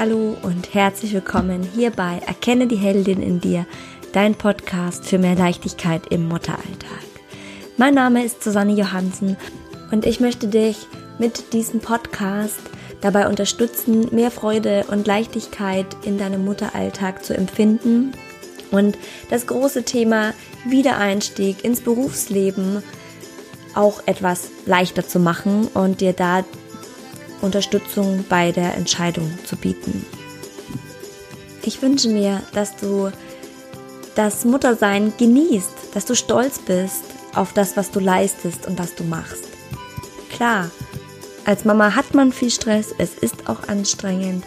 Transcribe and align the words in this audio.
Hallo 0.00 0.34
und 0.40 0.72
herzlich 0.72 1.12
willkommen 1.12 1.62
hier 1.62 1.90
bei 1.90 2.22
Erkenne 2.26 2.66
die 2.66 2.76
Heldin 2.76 3.20
in 3.20 3.38
dir, 3.38 3.66
dein 4.14 4.34
Podcast 4.34 5.04
für 5.04 5.18
mehr 5.18 5.34
Leichtigkeit 5.34 6.06
im 6.08 6.26
Mutteralltag. 6.26 7.04
Mein 7.76 7.92
Name 7.92 8.24
ist 8.24 8.42
Susanne 8.42 8.72
Johansen 8.72 9.36
und 9.90 10.06
ich 10.06 10.18
möchte 10.18 10.48
dich 10.48 10.78
mit 11.18 11.52
diesem 11.52 11.80
Podcast 11.80 12.62
dabei 13.02 13.28
unterstützen, 13.28 14.08
mehr 14.10 14.30
Freude 14.30 14.86
und 14.88 15.06
Leichtigkeit 15.06 15.84
in 16.02 16.16
deinem 16.16 16.46
Mutteralltag 16.46 17.22
zu 17.22 17.36
empfinden 17.36 18.14
und 18.70 18.96
das 19.28 19.46
große 19.46 19.82
Thema 19.82 20.32
Wiedereinstieg 20.64 21.62
ins 21.62 21.82
Berufsleben 21.82 22.82
auch 23.74 24.00
etwas 24.06 24.48
leichter 24.64 25.06
zu 25.06 25.20
machen 25.20 25.68
und 25.74 26.00
dir 26.00 26.14
da 26.14 26.42
Unterstützung 27.40 28.24
bei 28.28 28.52
der 28.52 28.74
Entscheidung 28.74 29.38
zu 29.44 29.56
bieten. 29.56 30.04
Ich 31.62 31.82
wünsche 31.82 32.08
mir, 32.08 32.42
dass 32.52 32.76
du 32.76 33.10
das 34.14 34.44
Muttersein 34.44 35.12
genießt, 35.18 35.94
dass 35.94 36.04
du 36.04 36.14
stolz 36.14 36.58
bist 36.58 37.04
auf 37.34 37.52
das, 37.52 37.76
was 37.76 37.90
du 37.90 38.00
leistest 38.00 38.66
und 38.66 38.78
was 38.78 38.94
du 38.94 39.04
machst. 39.04 39.44
Klar, 40.30 40.70
als 41.44 41.64
Mama 41.64 41.94
hat 41.94 42.14
man 42.14 42.32
viel 42.32 42.50
Stress, 42.50 42.94
es 42.98 43.14
ist 43.14 43.48
auch 43.48 43.68
anstrengend, 43.68 44.44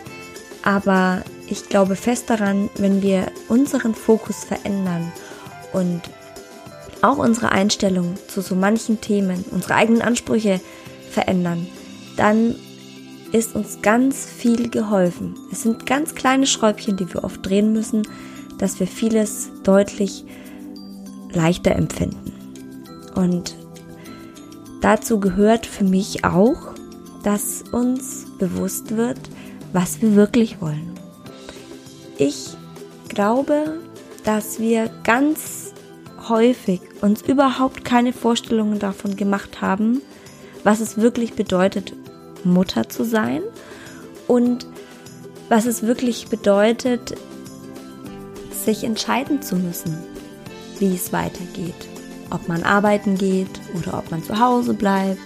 aber 0.64 1.24
ich 1.48 1.70
glaube 1.70 1.96
fest 1.96 2.30
daran, 2.30 2.70
wenn 2.76 3.02
wir 3.02 3.32
unseren 3.48 3.94
Fokus 3.96 4.44
verändern 4.44 5.12
und 5.72 6.02
auch 7.02 7.18
unsere 7.18 7.52
Einstellung 7.52 8.16
zu 8.28 8.42
so 8.42 8.56
manchen 8.56 9.02
Themen, 9.02 9.44
unsere 9.52 9.76
eigenen 9.76 10.02
Ansprüche 10.02 10.62
verändern, 11.12 11.68
dann 12.16 12.56
ist 13.34 13.56
uns 13.56 13.82
ganz 13.82 14.26
viel 14.26 14.70
geholfen. 14.70 15.36
Es 15.52 15.64
sind 15.64 15.86
ganz 15.86 16.16
kleine 16.16 16.46
Schräubchen, 16.46 16.96
die 16.96 17.12
wir 17.14 17.24
oft 17.24 17.46
drehen 17.46 17.74
müssen, 17.74 18.08
dass 18.60 18.80
wir 18.80 18.88
vieles 18.88 19.50
deutlich 19.64 20.24
leichter 21.34 21.76
empfinden. 21.76 22.32
Und 23.16 23.56
dazu 24.82 25.20
gehört 25.20 25.66
für 25.66 25.84
mich 25.84 26.24
auch, 26.24 26.74
dass 27.24 27.64
uns 27.72 28.26
bewusst 28.38 28.96
wird, 28.96 29.20
was 29.74 30.02
wir 30.02 30.16
wirklich 30.16 30.62
wollen. 30.62 30.92
Ich 32.18 32.56
glaube, 33.10 33.80
dass 34.24 34.60
wir 34.60 34.92
ganz 35.04 35.74
häufig 36.30 36.82
uns 37.02 37.24
überhaupt 37.24 37.84
keine 37.84 38.14
Vorstellungen 38.14 38.78
davon 38.78 39.16
gemacht 39.16 39.62
haben, 39.62 40.02
was 40.64 40.80
es 40.80 40.98
wirklich 40.98 41.34
bedeutet, 41.34 41.94
Mutter 42.46 42.90
zu 42.90 43.04
sein 43.04 43.42
und 44.28 44.66
was 45.50 45.66
es 45.66 45.84
wirklich 45.84 46.28
bedeutet, 46.28 47.16
sich 48.66 48.84
entscheiden 48.84 49.42
zu 49.42 49.56
müssen, 49.56 49.98
wie 50.80 50.96
es 50.96 51.14
weitergeht. 51.14 51.76
Ob 52.30 52.48
man 52.48 52.64
arbeiten 52.64 53.18
geht 53.18 53.50
oder 53.78 53.98
ob 53.98 54.10
man 54.10 54.24
zu 54.24 54.40
Hause 54.40 54.74
bleibt. 54.74 55.22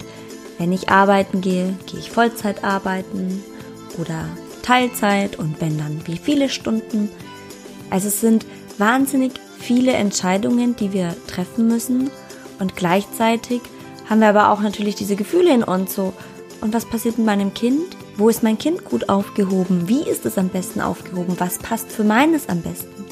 Wenn 0.58 0.74
ich 0.74 0.90
arbeiten 0.90 1.42
gehe, 1.42 1.76
gehe 1.86 2.00
ich 2.00 2.12
Vollzeit 2.12 2.64
arbeiten 2.64 3.44
oder 3.98 4.26
Teilzeit 4.64 5.38
und 5.38 5.62
wenn 5.62 5.78
dann 5.78 6.02
wie 6.06 6.18
viele 6.18 6.50
Stunden. 6.50 7.10
Also 7.90 8.08
es 8.08 8.20
sind 8.20 8.46
wahnsinnig 8.78 9.34
viele 9.60 9.94
Entscheidungen, 9.94 10.76
die 10.76 10.92
wir 10.94 11.16
treffen 11.28 11.68
müssen 11.68 12.10
und 12.60 12.76
gleichzeitig 12.76 13.62
haben 14.10 14.22
wir 14.22 14.30
aber 14.30 14.52
auch 14.52 14.62
natürlich 14.62 14.96
diese 14.96 15.16
Gefühle 15.16 15.54
in 15.54 15.64
uns 15.64 15.94
so, 15.94 16.14
und 16.62 16.74
was 16.74 16.86
passiert 16.86 17.18
mit 17.18 17.28
meinem 17.28 17.54
Kind? 17.54 17.96
Wo 18.16 18.30
ist 18.30 18.44
mein 18.44 18.58
Kind 18.58 18.84
gut 18.84 19.10
aufgehoben? 19.10 19.88
Wie 19.88 20.02
ist 20.02 20.26
es 20.26 20.38
am 20.38 20.50
besten 20.50 20.82
aufgehoben? 20.82 21.36
Was 21.40 21.60
passt 21.60 21.92
für 21.92 22.04
meines 22.04 22.50
am 22.50 22.62
besten? 22.62 23.06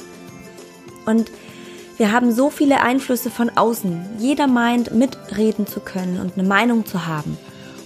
Und 1.06 1.31
wir 1.97 2.11
haben 2.11 2.31
so 2.31 2.50
viele 2.50 2.81
Einflüsse 2.81 3.29
von 3.29 3.50
außen. 3.50 4.17
Jeder 4.19 4.47
meint, 4.47 4.94
mitreden 4.94 5.67
zu 5.67 5.79
können 5.79 6.19
und 6.19 6.38
eine 6.38 6.47
Meinung 6.47 6.85
zu 6.85 7.05
haben. 7.05 7.38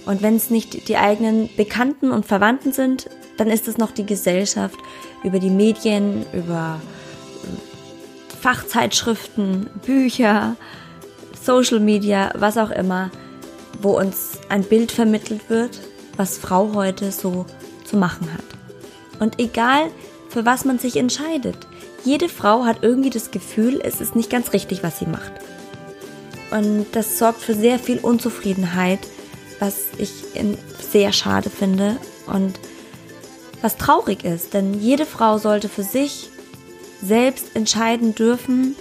Und 0.06 0.22
wenn 0.22 0.34
es 0.34 0.50
nicht 0.50 0.88
die 0.88 0.96
eigenen 0.96 1.48
Bekannten 1.56 2.10
und 2.10 2.26
Verwandten 2.26 2.72
sind, 2.72 3.08
dann 3.36 3.48
ist 3.48 3.68
es 3.68 3.78
noch 3.78 3.92
die 3.92 4.06
Gesellschaft 4.06 4.78
über 5.22 5.38
die 5.38 5.50
Medien, 5.50 6.26
über 6.32 6.80
äh, 7.44 8.36
Fachzeitschriften, 8.40 9.68
Bücher, 9.84 10.56
Social 11.40 11.80
Media, 11.80 12.32
was 12.34 12.58
auch 12.58 12.70
immer, 12.70 13.10
wo 13.80 13.98
uns 13.98 14.38
ein 14.48 14.62
Bild 14.62 14.92
vermittelt 14.92 15.48
wird, 15.48 15.80
was 16.16 16.38
Frau 16.38 16.74
heute 16.74 17.12
so 17.12 17.46
zu 17.84 17.96
machen 17.96 18.32
hat. 18.32 18.44
Und 19.20 19.38
egal, 19.38 19.90
für 20.28 20.44
was 20.46 20.64
man 20.64 20.78
sich 20.78 20.96
entscheidet, 20.96 21.56
jede 22.04 22.28
Frau 22.28 22.64
hat 22.64 22.82
irgendwie 22.82 23.10
das 23.10 23.30
Gefühl, 23.30 23.80
es 23.82 24.00
ist 24.00 24.16
nicht 24.16 24.30
ganz 24.30 24.52
richtig, 24.52 24.82
was 24.82 24.98
sie 24.98 25.06
macht. 25.06 25.32
Und 26.50 26.86
das 26.92 27.18
sorgt 27.18 27.40
für 27.40 27.54
sehr 27.54 27.78
viel 27.78 27.98
Unzufriedenheit, 27.98 29.00
was 29.58 29.88
ich 29.98 30.10
sehr 30.90 31.12
schade 31.12 31.50
finde 31.50 31.96
und 32.26 32.58
was 33.62 33.76
traurig 33.76 34.24
ist, 34.24 34.54
denn 34.54 34.80
jede 34.80 35.04
Frau 35.04 35.38
sollte 35.38 35.68
für 35.68 35.82
sich 35.82 36.30
selbst 37.02 37.54
entscheiden 37.54 38.14
dürfen, 38.14 38.74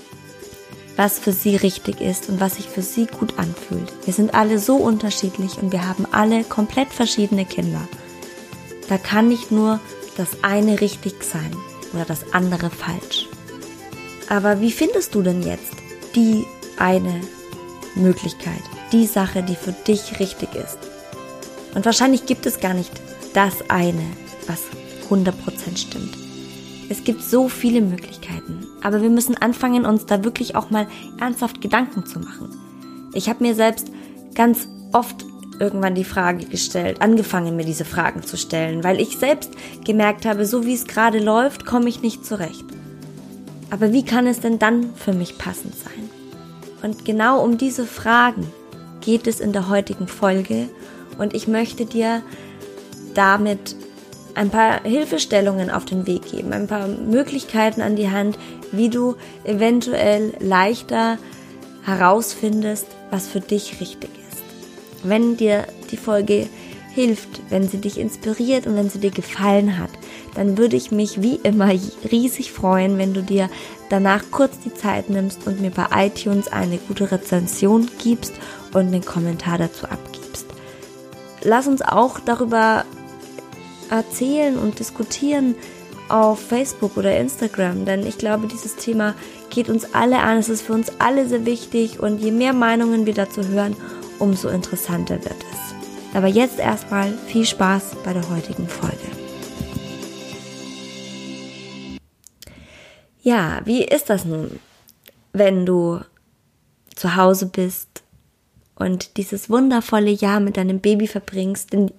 was 1.00 1.18
für 1.18 1.32
sie 1.32 1.56
richtig 1.56 2.02
ist 2.02 2.28
und 2.28 2.42
was 2.42 2.56
sich 2.56 2.68
für 2.68 2.82
sie 2.82 3.06
gut 3.06 3.40
anfühlt. 3.40 3.90
Wir 4.04 4.14
sind 4.14 4.34
alle 4.34 4.60
so 4.60 4.76
unterschiedlich 4.76 5.58
und 5.58 5.72
wir 5.72 5.88
haben 5.88 6.06
alle 6.12 6.44
komplett 6.44 6.90
verschiedene 6.90 7.46
Kinder. 7.46 7.88
Da 8.90 8.98
kann 8.98 9.30
nicht 9.30 9.50
nur 9.50 9.80
das 10.18 10.44
eine 10.44 10.82
richtig 10.82 11.24
sein 11.24 11.56
oder 11.94 12.04
das 12.04 12.34
andere 12.34 12.70
falsch. 12.70 13.30
Aber 14.28 14.60
wie 14.60 14.74
findest 14.74 15.16
du 15.16 15.22
denn 15.22 15.42
jetzt 15.42 15.72
die 16.16 16.44
eine 16.78 17.22
Möglichkeit, 17.96 18.62
die 18.92 19.06
Sache, 19.06 19.42
die 19.42 19.56
für 19.56 19.72
dich 19.72 20.20
richtig 20.20 20.54
ist? 20.54 20.80
Und 21.76 21.86
wahrscheinlich 21.86 22.26
gibt 22.26 22.46
es 22.46 22.60
gar 22.60 22.74
nicht 22.74 22.92
das 23.34 23.54
eine, 23.70 24.04
was 24.48 24.64
100% 25.10 25.78
stimmt. 25.78 26.19
Es 26.90 27.04
gibt 27.04 27.22
so 27.22 27.48
viele 27.48 27.82
Möglichkeiten, 27.82 28.66
aber 28.82 29.02
wir 29.02 29.12
müssen 29.12 29.38
anfangen, 29.38 29.86
uns 29.86 30.08
da 30.08 30.24
wirklich 30.24 30.56
auch 30.56 30.72
mal 30.72 30.88
ernsthaft 31.20 31.62
Gedanken 31.62 32.06
zu 32.06 32.20
machen. 32.20 32.50
Ich 33.14 33.30
habe 33.30 33.44
mir 33.44 33.54
selbst 33.54 33.92
ganz 34.34 34.68
oft 34.92 35.24
irgendwann 35.60 35.94
die 35.94 36.04
Frage 36.04 36.46
gestellt, 36.46 37.02
angefangen 37.02 37.56
mir 37.56 37.66
diese 37.66 37.86
Fragen 37.86 38.24
zu 38.24 38.38
stellen, 38.38 38.84
weil 38.84 39.00
ich 39.00 39.18
selbst 39.18 39.52
gemerkt 39.86 40.26
habe, 40.26 40.46
so 40.46 40.66
wie 40.66 40.74
es 40.74 40.88
gerade 40.88 41.20
läuft, 41.20 41.66
komme 41.66 41.90
ich 41.90 42.02
nicht 42.02 42.26
zurecht. 42.26 42.66
Aber 43.70 43.94
wie 43.94 44.04
kann 44.04 44.26
es 44.26 44.40
denn 44.40 44.58
dann 44.58 44.96
für 44.96 45.14
mich 45.14 45.38
passend 45.38 45.76
sein? 45.76 46.10
Und 46.82 47.06
genau 47.06 47.44
um 47.44 47.58
diese 47.58 47.86
Fragen 47.86 48.52
geht 49.02 49.28
es 49.28 49.40
in 49.40 49.54
der 49.54 49.70
heutigen 49.70 50.08
Folge 50.08 50.70
und 51.18 51.36
ich 51.36 51.48
möchte 51.48 51.86
dir 51.86 52.24
damit 53.14 53.76
ein 54.36 54.50
paar 54.50 54.84
Hilfestellungen 54.84 55.70
auf 55.70 55.86
den 55.86 56.08
Weg 56.08 56.32
geben, 56.32 56.54
ein 56.54 56.68
paar 56.68 56.88
Möglichkeiten 56.88 57.82
an 57.82 57.96
die 57.96 58.10
Hand, 58.10 58.38
wie 58.72 58.90
du 58.90 59.16
eventuell 59.44 60.34
leichter 60.40 61.18
herausfindest, 61.84 62.88
was 63.10 63.28
für 63.28 63.40
dich 63.40 63.80
richtig 63.82 64.10
ist. 64.30 64.44
Wenn 65.04 65.38
dir 65.38 65.66
die 65.92 65.98
Folge 65.98 66.48
hilft, 66.94 67.42
wenn 67.50 67.68
sie 67.68 67.78
dich 67.78 67.98
inspiriert 67.98 68.68
und 68.68 68.76
wenn 68.76 68.90
sie 68.90 69.00
dir 69.00 69.12
gefallen 69.12 69.78
hat, 69.78 69.92
dann 70.36 70.58
würde 70.58 70.76
ich 70.76 70.92
mich 70.92 71.22
wie 71.22 71.36
immer 71.36 71.70
riesig 72.12 72.52
freuen, 72.52 72.98
wenn 72.98 73.14
du 73.14 73.24
dir 73.24 73.50
danach 73.90 74.24
kurz 74.32 74.60
die 74.60 74.74
Zeit 74.74 75.10
nimmst 75.10 75.48
und 75.48 75.62
mir 75.62 75.72
bei 75.72 76.08
iTunes 76.08 76.48
eine 76.48 76.78
gute 76.78 77.12
Rezension 77.12 77.90
gibst 78.02 78.34
und 78.74 78.88
einen 78.88 79.06
Kommentar 79.06 79.58
dazu 79.58 79.86
abgibst. 79.86 80.46
Lass 81.44 81.68
uns 81.68 81.82
auch 81.82 82.20
darüber 82.20 82.86
erzählen 83.90 84.58
und 84.58 84.80
diskutieren 84.80 85.56
auf 86.10 86.40
Facebook 86.40 86.98
oder 86.98 87.18
Instagram, 87.18 87.86
denn 87.86 88.06
ich 88.06 88.18
glaube, 88.18 88.48
dieses 88.48 88.76
Thema 88.76 89.16
geht 89.50 89.70
uns 89.70 89.94
alle 89.94 90.20
an. 90.20 90.38
Es 90.38 90.50
ist 90.50 90.62
für 90.62 90.74
uns 90.74 90.92
alle 91.00 91.28
sehr 91.28 91.46
wichtig 91.46 92.00
und 92.00 92.20
je 92.20 92.32
mehr 92.32 92.54
Meinungen 92.54 93.06
wir 93.06 93.14
dazu 93.14 93.48
hören, 93.48 93.76
umso 94.18 94.50
interessanter 94.50 95.24
wird 95.24 95.38
es. 95.52 96.16
Aber 96.16 96.28
jetzt 96.28 96.60
erstmal 96.60 97.14
viel 97.28 97.46
Spaß 97.46 97.98
bei 98.04 98.14
der 98.14 98.28
heutigen 98.30 98.68
Folge. 98.68 98.98
Ja, 103.22 103.62
wie 103.66 103.84
ist 103.84 104.10
das 104.10 104.26
nun, 104.26 104.60
wenn 105.34 105.66
du 105.66 106.00
zu 106.96 107.16
Hause 107.16 107.46
bist 107.46 108.04
und 108.76 109.18
dieses 109.18 109.50
wundervolle 109.50 110.10
Jahr 110.10 110.40
mit 110.40 110.58
deinem 110.58 110.80
Baby 110.80 111.06
verbringst? 111.06 111.74
Denn 111.74 111.92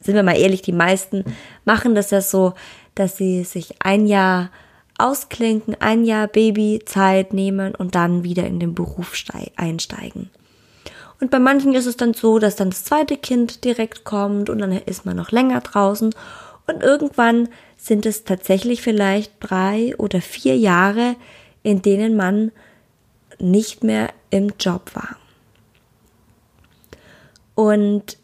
sind 0.00 0.14
wir 0.14 0.22
mal 0.22 0.38
ehrlich, 0.38 0.62
die 0.62 0.72
meisten 0.72 1.24
machen 1.64 1.94
das 1.94 2.10
ja 2.10 2.20
so, 2.20 2.54
dass 2.94 3.16
sie 3.16 3.44
sich 3.44 3.74
ein 3.80 4.06
Jahr 4.06 4.50
ausklinken, 4.98 5.76
ein 5.80 6.04
Jahr 6.04 6.26
Babyzeit 6.26 7.32
nehmen 7.32 7.74
und 7.74 7.94
dann 7.94 8.24
wieder 8.24 8.46
in 8.46 8.58
den 8.58 8.74
Beruf 8.74 9.14
einsteigen. 9.56 10.30
Und 11.20 11.30
bei 11.30 11.38
manchen 11.38 11.74
ist 11.74 11.86
es 11.86 11.96
dann 11.96 12.14
so, 12.14 12.38
dass 12.38 12.56
dann 12.56 12.70
das 12.70 12.84
zweite 12.84 13.16
Kind 13.16 13.64
direkt 13.64 14.04
kommt 14.04 14.50
und 14.50 14.58
dann 14.58 14.72
ist 14.72 15.04
man 15.04 15.16
noch 15.16 15.32
länger 15.32 15.60
draußen 15.60 16.14
und 16.66 16.82
irgendwann 16.82 17.48
sind 17.76 18.06
es 18.06 18.24
tatsächlich 18.24 18.82
vielleicht 18.82 19.32
drei 19.40 19.96
oder 19.96 20.20
vier 20.20 20.56
Jahre, 20.56 21.16
in 21.62 21.82
denen 21.82 22.16
man 22.16 22.52
nicht 23.38 23.82
mehr 23.82 24.10
im 24.30 24.52
Job 24.60 24.90
war. 24.94 25.16
Und 27.54 28.18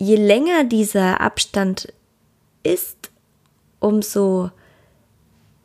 je 0.00 0.16
länger 0.16 0.64
dieser 0.64 1.20
Abstand 1.20 1.92
ist, 2.62 3.10
umso 3.78 4.50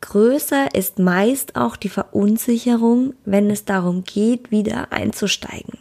größer 0.02 0.74
ist 0.74 0.98
meist 0.98 1.56
auch 1.56 1.76
die 1.76 1.88
Verunsicherung, 1.88 3.14
wenn 3.24 3.50
es 3.50 3.64
darum 3.64 4.04
geht, 4.04 4.50
wieder 4.50 4.92
einzusteigen. 4.92 5.78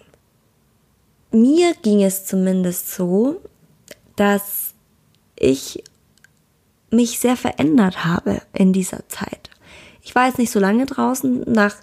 Mir 1.32 1.74
ging 1.84 2.02
es 2.02 2.26
zumindest 2.26 2.92
so, 2.92 3.42
dass 4.16 4.74
ich 5.36 5.84
mich 6.90 7.20
sehr 7.20 7.36
verändert 7.36 8.06
habe 8.06 8.42
in 8.54 8.72
dieser 8.72 9.08
Zeit. 9.10 9.50
Ich 10.02 10.16
war 10.16 10.28
jetzt 10.28 10.40
nicht 10.40 10.52
so 10.52 10.60
lange 10.60 10.86
draußen. 10.86 11.44
Nach 11.46 11.76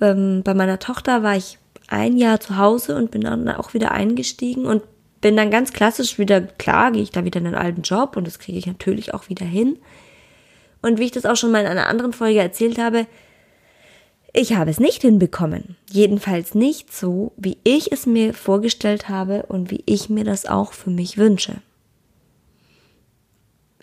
ähm, 0.00 0.42
bei 0.42 0.52
meiner 0.52 0.80
Tochter 0.80 1.22
war 1.22 1.36
ich 1.36 1.58
ein 1.86 2.16
Jahr 2.16 2.40
zu 2.40 2.56
Hause 2.56 2.96
und 2.96 3.12
bin 3.12 3.20
dann 3.20 3.48
auch 3.50 3.72
wieder 3.72 3.92
eingestiegen 3.92 4.66
und 4.66 4.82
bin 5.20 5.36
dann 5.36 5.50
ganz 5.50 5.72
klassisch 5.72 6.18
wieder, 6.18 6.40
klar, 6.40 6.92
gehe 6.92 7.02
ich 7.02 7.10
da 7.10 7.24
wieder 7.24 7.38
in 7.38 7.44
den 7.44 7.54
alten 7.54 7.82
Job 7.82 8.16
und 8.16 8.26
das 8.26 8.38
kriege 8.38 8.58
ich 8.58 8.66
natürlich 8.66 9.14
auch 9.14 9.28
wieder 9.28 9.46
hin. 9.46 9.78
Und 10.82 10.98
wie 10.98 11.04
ich 11.04 11.10
das 11.10 11.26
auch 11.26 11.36
schon 11.36 11.50
mal 11.50 11.60
in 11.60 11.66
einer 11.66 11.88
anderen 11.88 12.12
Folge 12.12 12.40
erzählt 12.40 12.78
habe, 12.78 13.06
ich 14.32 14.54
habe 14.54 14.70
es 14.70 14.78
nicht 14.78 15.02
hinbekommen. 15.02 15.76
Jedenfalls 15.90 16.54
nicht 16.54 16.94
so, 16.94 17.32
wie 17.36 17.58
ich 17.64 17.90
es 17.90 18.06
mir 18.06 18.34
vorgestellt 18.34 19.08
habe 19.08 19.44
und 19.48 19.70
wie 19.70 19.82
ich 19.86 20.10
mir 20.10 20.24
das 20.24 20.46
auch 20.46 20.72
für 20.72 20.90
mich 20.90 21.16
wünsche. 21.16 21.56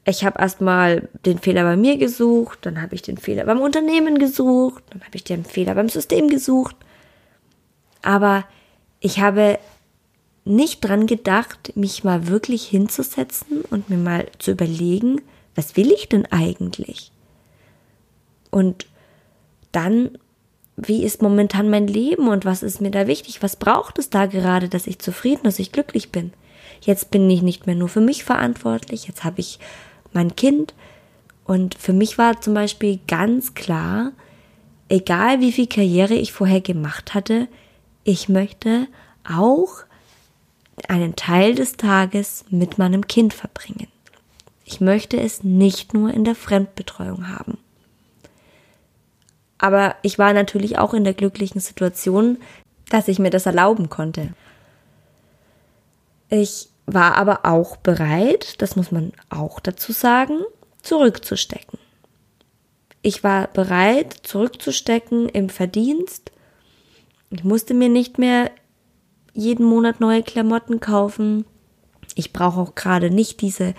Ich 0.07 0.23
habe 0.23 0.39
erstmal 0.39 1.09
den 1.25 1.39
Fehler 1.39 1.63
bei 1.63 1.75
mir 1.75 1.97
gesucht, 1.97 2.59
dann 2.61 2.79
habe 2.79 2.93
ich 2.93 3.01
den 3.01 3.17
Fehler 3.17 3.45
beim 3.45 3.59
Unternehmen 3.59 4.19
gesucht, 4.19 4.83
dann 4.91 5.01
habe 5.01 5.15
ich 5.15 5.23
den 5.23 5.43
Fehler 5.43 5.73
beim 5.73 5.89
System 5.89 6.29
gesucht. 6.29 6.75
Aber 8.03 8.45
ich 8.99 9.19
habe 9.19 9.57
nicht 10.45 10.81
dran 10.81 11.07
gedacht, 11.07 11.73
mich 11.75 12.03
mal 12.03 12.27
wirklich 12.27 12.67
hinzusetzen 12.67 13.61
und 13.69 13.89
mir 13.89 13.97
mal 13.97 14.27
zu 14.37 14.51
überlegen, 14.51 15.21
was 15.55 15.75
will 15.75 15.91
ich 15.91 16.07
denn 16.07 16.25
eigentlich? 16.27 17.11
Und 18.51 18.85
dann, 19.71 20.17
wie 20.77 21.03
ist 21.03 21.21
momentan 21.21 21.69
mein 21.69 21.87
Leben 21.87 22.27
und 22.27 22.45
was 22.45 22.63
ist 22.63 22.79
mir 22.79 22.91
da 22.91 23.07
wichtig? 23.07 23.41
Was 23.41 23.55
braucht 23.55 23.97
es 23.97 24.09
da 24.09 24.27
gerade, 24.27 24.69
dass 24.69 24.87
ich 24.87 24.99
zufrieden, 24.99 25.43
dass 25.43 25.59
ich 25.59 25.71
glücklich 25.71 26.11
bin? 26.11 26.31
Jetzt 26.81 27.09
bin 27.09 27.29
ich 27.29 27.41
nicht 27.41 27.65
mehr 27.65 27.75
nur 27.75 27.89
für 27.89 28.01
mich 28.01 28.23
verantwortlich, 28.23 29.07
jetzt 29.07 29.23
habe 29.23 29.39
ich 29.39 29.59
mein 30.13 30.35
Kind. 30.35 30.73
Und 31.45 31.75
für 31.75 31.93
mich 31.93 32.17
war 32.17 32.41
zum 32.41 32.53
Beispiel 32.53 32.99
ganz 33.07 33.55
klar, 33.55 34.11
egal 34.89 35.41
wie 35.41 35.51
viel 35.51 35.67
Karriere 35.67 36.13
ich 36.13 36.31
vorher 36.31 36.61
gemacht 36.61 37.13
hatte, 37.13 37.47
ich 38.03 38.29
möchte 38.29 38.87
auch 39.27 39.83
einen 40.89 41.15
Teil 41.15 41.55
des 41.55 41.77
Tages 41.77 42.45
mit 42.49 42.77
meinem 42.77 43.07
Kind 43.07 43.33
verbringen. 43.33 43.87
Ich 44.63 44.81
möchte 44.81 45.19
es 45.19 45.43
nicht 45.43 45.93
nur 45.93 46.13
in 46.13 46.23
der 46.23 46.35
Fremdbetreuung 46.35 47.29
haben. 47.29 47.57
Aber 49.57 49.95
ich 50.01 50.19
war 50.19 50.33
natürlich 50.33 50.77
auch 50.77 50.93
in 50.93 51.03
der 51.03 51.13
glücklichen 51.13 51.61
Situation, 51.61 52.39
dass 52.89 53.07
ich 53.07 53.19
mir 53.19 53.29
das 53.29 53.45
erlauben 53.45 53.89
konnte. 53.89 54.33
Ich 56.29 56.69
war 56.85 57.15
aber 57.15 57.45
auch 57.45 57.77
bereit, 57.77 58.61
das 58.61 58.75
muss 58.75 58.91
man 58.91 59.11
auch 59.29 59.59
dazu 59.59 59.91
sagen, 59.91 60.39
zurückzustecken. 60.81 61.79
Ich 63.01 63.23
war 63.23 63.47
bereit, 63.47 64.13
zurückzustecken 64.23 65.29
im 65.29 65.49
Verdienst. 65.49 66.31
Ich 67.29 67.43
musste 67.43 67.73
mir 67.73 67.89
nicht 67.89 68.17
mehr 68.17 68.51
jeden 69.35 69.65
Monat 69.65 69.99
neue 69.99 70.23
Klamotten 70.23 70.79
kaufen. 70.79 71.45
Ich 72.15 72.33
brauche 72.33 72.59
auch 72.59 72.73
gerade 72.73 73.11
nicht 73.11 73.41
diese 73.41 73.75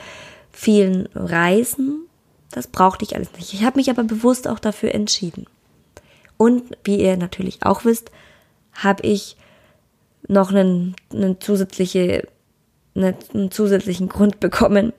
vielen 0.52 1.08
Reisen. 1.14 2.06
Das 2.52 2.68
brauchte 2.68 3.04
ich 3.04 3.16
alles 3.16 3.32
nicht. 3.32 3.52
Ich 3.54 3.64
habe 3.64 3.78
mich 3.78 3.90
aber 3.90 4.04
bewusst 4.04 4.46
auch 4.46 4.58
dafür 4.58 4.94
entschieden. 4.94 5.46
Und 6.36 6.76
wie 6.84 7.00
ihr 7.00 7.16
natürlich 7.16 7.64
auch 7.64 7.84
wisst, 7.84 8.10
habe 8.74 9.02
ich 9.06 9.36
noch 10.28 10.50
einen, 10.50 10.94
eine 11.12 11.38
zusätzliche, 11.38 12.28
einen 12.94 13.50
zusätzlichen 13.50 14.08
Grund 14.08 14.38
bekommen, 14.40 14.92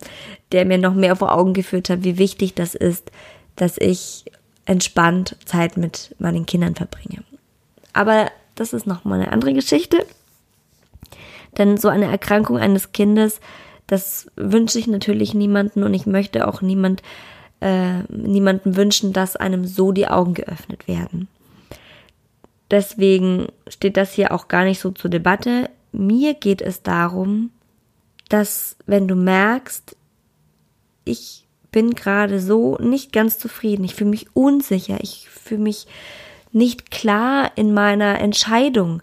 der 0.52 0.66
mir 0.66 0.80
noch 0.80 0.96
mehr 0.96 1.16
vor 1.16 1.34
Augen 1.34 1.54
geführt 1.54 1.90
hat, 1.90 2.04
wie 2.04 2.18
wichtig 2.18 2.56
das 2.56 2.76
ist, 2.76 3.12
dass 3.56 3.78
ich 3.78 4.26
entspannt 4.66 5.38
Zeit 5.46 5.78
mit 5.78 6.16
meinen 6.20 6.46
Kindern 6.46 6.76
verbringe. 6.76 7.24
Aber 7.94 8.32
das 8.56 8.74
ist 8.74 8.88
noch 8.88 9.06
mal 9.06 9.20
eine 9.20 9.32
andere 9.32 9.54
Geschichte. 9.54 10.06
Denn 11.58 11.78
so 11.78 11.88
eine 11.88 12.06
Erkrankung 12.06 12.58
eines 12.58 12.92
Kindes, 12.92 13.40
das 13.88 14.30
wünsche 14.36 14.80
ich 14.80 14.88
natürlich 14.88 15.34
niemanden 15.34 15.84
und 15.84 15.94
ich 15.94 16.06
möchte 16.06 16.48
auch 16.48 16.62
niemand, 16.62 17.02
äh, 17.62 18.02
niemanden 18.10 18.76
wünschen, 18.76 19.14
dass 19.14 19.36
einem 19.36 19.66
so 19.66 19.92
die 19.92 20.08
Augen 20.08 20.34
geöffnet 20.34 20.88
werden. 20.88 21.28
Deswegen 22.70 23.48
steht 23.68 23.98
das 23.98 24.12
hier 24.12 24.34
auch 24.34 24.50
gar 24.50 24.66
nicht 24.66 24.80
so 24.80 24.92
zur 24.92 25.10
Debatte. 25.10 25.70
Mir 25.92 26.34
geht 26.34 26.62
es 26.62 26.84
darum, 26.84 27.52
dass 28.30 28.76
wenn 28.86 29.08
du 29.08 29.16
merkst, 29.16 29.96
ich 31.06 31.48
bin 31.72 31.92
gerade 31.92 32.42
so 32.42 32.78
nicht 32.78 33.14
ganz 33.14 33.40
zufrieden, 33.40 33.86
ich 33.86 33.96
fühle 33.96 34.10
mich 34.10 34.28
unsicher, 34.34 34.98
ich 35.02 35.30
fühle 35.30 35.62
mich 35.62 35.88
nicht 36.52 36.92
klar 36.92 37.52
in 37.56 37.74
meiner 37.74 38.20
Entscheidung, 38.20 39.02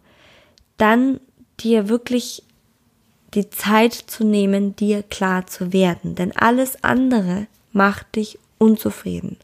dann 0.76 1.20
dir 1.60 1.88
wirklich 1.88 2.42
die 3.34 3.50
Zeit 3.50 3.92
zu 3.92 4.24
nehmen, 4.24 4.76
dir 4.76 5.02
klar 5.02 5.46
zu 5.46 5.72
werden. 5.72 6.14
Denn 6.14 6.36
alles 6.36 6.82
andere 6.82 7.46
macht 7.72 8.16
dich 8.16 8.38
unzufrieden. 8.58 9.36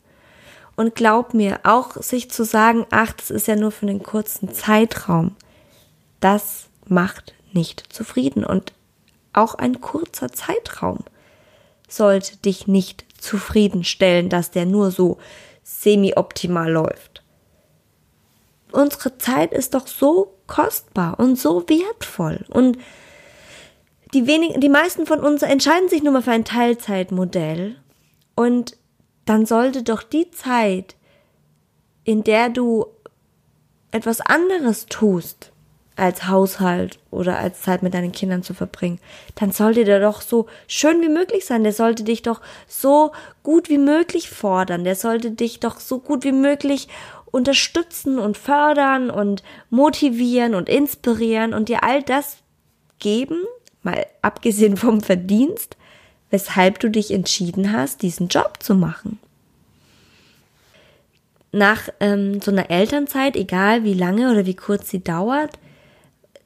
Und 0.77 0.95
glaub 0.95 1.35
mir, 1.35 1.61
auch 1.65 1.97
sich 1.97 2.31
zu 2.31 2.45
sagen, 2.45 2.87
ach, 2.91 3.13
das 3.13 3.31
ist 3.31 3.49
ja 3.49 3.57
nur 3.57 3.71
für 3.71 3.87
einen 3.87 4.03
kurzen 4.03 4.53
Zeitraum, 4.55 5.37
das 6.21 6.69
macht 6.87 7.35
nicht 7.53 7.93
zufrieden. 7.93 8.45
Und 8.45 8.73
auch 9.33 9.55
ein 9.55 9.81
kurzer 9.81 10.33
Zeitraum 10.33 11.01
sollte 11.89 12.37
dich 12.39 12.67
nicht 12.67 13.05
zufriedenstellen, 13.19 14.29
dass 14.29 14.51
der 14.51 14.65
nur 14.65 14.91
so 14.91 15.19
semi-optimal 15.63 16.71
läuft. 16.71 17.23
Unsere 18.73 19.19
Zeit 19.19 19.53
ist 19.53 19.75
doch 19.75 19.87
so 19.87 20.33
kostbar 20.51 21.19
und 21.19 21.39
so 21.39 21.67
wertvoll. 21.69 22.45
Und 22.51 22.77
die, 24.13 24.27
wenig, 24.27 24.59
die 24.59 24.69
meisten 24.69 25.07
von 25.07 25.21
uns 25.21 25.43
entscheiden 25.43 25.89
sich 25.89 26.03
nur 26.03 26.13
mal 26.13 26.23
für 26.23 26.33
ein 26.33 26.45
Teilzeitmodell. 26.45 27.77
Und 28.35 28.77
dann 29.25 29.47
sollte 29.47 29.83
doch 29.83 30.03
die 30.03 30.31
Zeit, 30.31 30.97
in 32.05 32.25
der 32.25 32.51
du 32.51 32.87
etwas 33.93 34.21
anderes 34.21 34.87
tust, 34.87 35.53
als 36.01 36.27
Haushalt 36.29 36.99
oder 37.11 37.39
als 37.39 37.61
Zeit 37.61 37.83
mit 37.83 37.93
deinen 37.93 38.13
Kindern 38.13 38.43
zu 38.43 38.55
verbringen, 38.55 38.99
dann 39.35 39.53
sollte 39.53 39.85
der 39.85 40.01
doch 40.01 40.23
so 40.23 40.47
schön 40.67 41.03
wie 41.03 41.11
möglich 41.11 41.45
sein. 41.45 41.63
Der 41.63 41.75
sollte 41.75 42.05
dich 42.05 42.23
doch 42.23 42.41
so 42.67 43.13
gut 43.43 43.69
wie 43.69 43.79
möglich 43.79 44.31
fordern. 44.31 44.85
Der 44.85 44.97
sollte 44.97 45.31
dich 45.31 45.61
doch 45.61 45.79
so 45.79 45.99
gut 45.99 46.25
wie 46.25 46.33
möglich 46.33 46.89
unterstützen 47.31 48.19
und 48.19 48.37
fördern 48.37 49.11
und 49.11 49.43
motivieren 49.71 50.55
und 50.55 50.69
inspirieren 50.69 51.55
und 51.55 51.69
dir 51.69 51.85
all 51.85 52.03
das 52.03 52.39
geben, 52.99 53.45
mal 53.83 54.07
abgesehen 54.23 54.77
vom 54.77 55.01
Verdienst, 55.01 55.77
weshalb 56.31 56.79
du 56.79 56.91
dich 56.91 57.11
entschieden 57.11 57.73
hast, 57.73 58.03
diesen 58.03 58.29
Job 58.29 58.59
zu 58.61 58.75
machen. 58.75 59.19
Nach 61.53 61.89
ähm, 61.99 62.41
so 62.41 62.53
einer 62.53 62.71
Elternzeit, 62.71 63.35
egal 63.35 63.83
wie 63.83 63.95
lange 63.95 64.31
oder 64.31 64.47
wie 64.47 64.55
kurz 64.55 64.91
sie 64.91 65.03
dauert, 65.03 65.59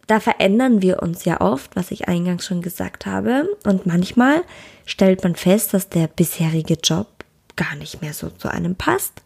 da 0.07 0.21
verändern 0.21 0.83
wir 0.83 1.03
uns 1.03 1.25
ja 1.25 1.41
oft, 1.41 1.77
was 1.77 1.91
ich 1.91 2.09
eingangs 2.09 2.45
schon 2.45 2.63
gesagt 2.63 3.07
habe. 3.07 3.49
Und 3.65 3.87
manchmal 3.87 4.43
stellt 4.87 5.23
man 5.23 5.35
fest, 5.35 5.75
dass 5.75 5.89
der 5.89 6.09
bisherige 6.09 6.75
Job 6.75 7.09
gar 7.57 7.75
nicht 7.77 8.03
mehr 8.03 8.13
so 8.13 8.31
zu 8.31 8.49
einem 8.49 8.75
passt. 8.77 9.23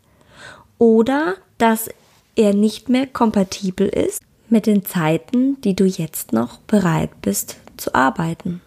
Oder 0.79 1.37
dass 1.59 1.89
er 2.37 2.55
nicht 2.55 2.89
mehr 2.89 3.07
kompatibel 3.07 3.89
ist 3.89 4.23
mit 4.49 4.67
den 4.67 4.85
Zeiten, 4.85 5.61
die 5.63 5.75
du 5.75 5.85
jetzt 5.85 6.33
noch 6.33 6.59
bereit 6.61 7.11
bist 7.21 7.57
zu 7.77 7.95
arbeiten. 7.95 8.61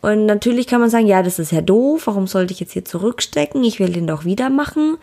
Und 0.00 0.26
natürlich 0.26 0.66
kann 0.66 0.80
man 0.80 0.90
sagen, 0.90 1.06
ja, 1.06 1.22
das 1.22 1.38
ist 1.38 1.52
ja 1.52 1.60
doof, 1.60 2.06
warum 2.06 2.26
sollte 2.26 2.52
ich 2.52 2.60
jetzt 2.60 2.72
hier 2.72 2.84
zurückstecken? 2.84 3.62
Ich 3.62 3.78
will 3.78 3.92
den 3.92 4.06
doch 4.06 4.24
wieder 4.24 4.50
machen. 4.50 4.96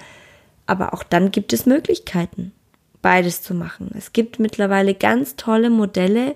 Aber 0.66 0.94
auch 0.94 1.04
dann 1.04 1.32
gibt 1.32 1.54
es 1.54 1.66
Möglichkeiten, 1.66 2.52
beides 3.02 3.42
zu 3.42 3.54
machen. 3.54 3.92
Es 3.98 4.12
gibt 4.14 4.40
mittlerweile 4.40 4.94
ganz 4.94 5.36
tolle 5.36 5.70
Modelle, 5.70 6.36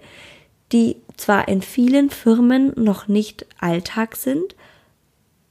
die 0.72 0.96
zwar 1.18 1.48
in 1.48 1.62
vielen 1.62 2.10
Firmen 2.10 2.72
noch 2.76 3.08
nicht 3.08 3.46
Alltag 3.60 4.16
sind, 4.16 4.56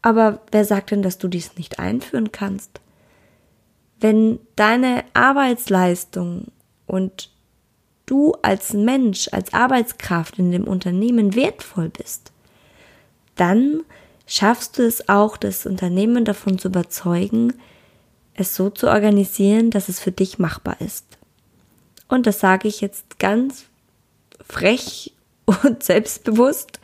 Aber 0.03 0.41
wer 0.51 0.65
sagt 0.65 0.91
denn, 0.91 1.03
dass 1.03 1.19
du 1.19 1.29
dies 1.29 1.57
nicht 1.57 1.79
einführen 1.79 2.33
kannst? 2.33 2.81
Wenn 4.03 4.41
deine 4.57 5.05
Arbeitsleistung 5.15 6.49
und 6.89 7.31
du 8.05 8.33
als 8.43 8.73
Mensch, 8.73 9.29
als 9.31 9.55
Arbeitskraft 9.55 10.41
in 10.41 10.51
dem 10.51 10.65
Unternehmen 10.65 11.37
wertvoll 11.37 11.89
bist, 11.89 12.33
dann 13.37 13.85
schaffst 14.27 14.79
du 14.79 14.83
es 14.83 15.09
auch, 15.09 15.37
das 15.37 15.67
Unternehmen 15.67 16.25
davon 16.25 16.59
zu 16.59 16.67
überzeugen, 16.67 17.53
es 18.35 18.57
so 18.57 18.71
zu 18.71 18.89
organisieren, 18.89 19.71
dass 19.71 19.89
es 19.89 20.01
für 20.01 20.11
dich 20.11 20.41
machbar 20.41 20.81
ist. 20.81 21.07
Und 22.09 22.27
das 22.27 22.41
sage 22.41 22.67
ich 22.67 22.81
jetzt 22.81 23.21
ganz 23.21 23.67
frech 24.45 25.15
und 25.63 25.85
selbstbewusst, 25.85 26.81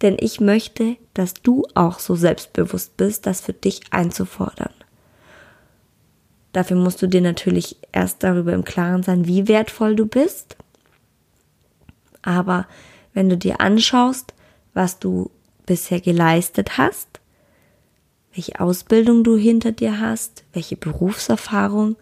denn 0.00 0.16
ich 0.18 0.40
möchte, 0.40 0.96
dass 1.12 1.34
du 1.34 1.64
auch 1.74 1.98
so 1.98 2.16
selbstbewusst 2.16 2.96
bist, 2.96 3.26
das 3.26 3.42
für 3.42 3.52
dich 3.52 3.82
einzufordern. 3.90 4.72
Dafür 6.52 6.76
musst 6.76 7.00
du 7.00 7.06
dir 7.06 7.20
natürlich 7.20 7.76
erst 7.92 8.22
darüber 8.22 8.52
im 8.52 8.64
Klaren 8.64 9.02
sein, 9.02 9.26
wie 9.26 9.48
wertvoll 9.48 9.96
du 9.96 10.06
bist. 10.06 10.56
Aber 12.20 12.66
wenn 13.14 13.28
du 13.28 13.36
dir 13.36 13.60
anschaust, 13.60 14.34
was 14.74 14.98
du 14.98 15.30
bisher 15.66 16.00
geleistet 16.00 16.78
hast, 16.78 17.20
welche 18.34 18.60
Ausbildung 18.60 19.24
du 19.24 19.36
hinter 19.36 19.72
dir 19.72 20.00
hast, 20.00 20.44
welche 20.52 20.76
Berufserfahrung 20.76 21.96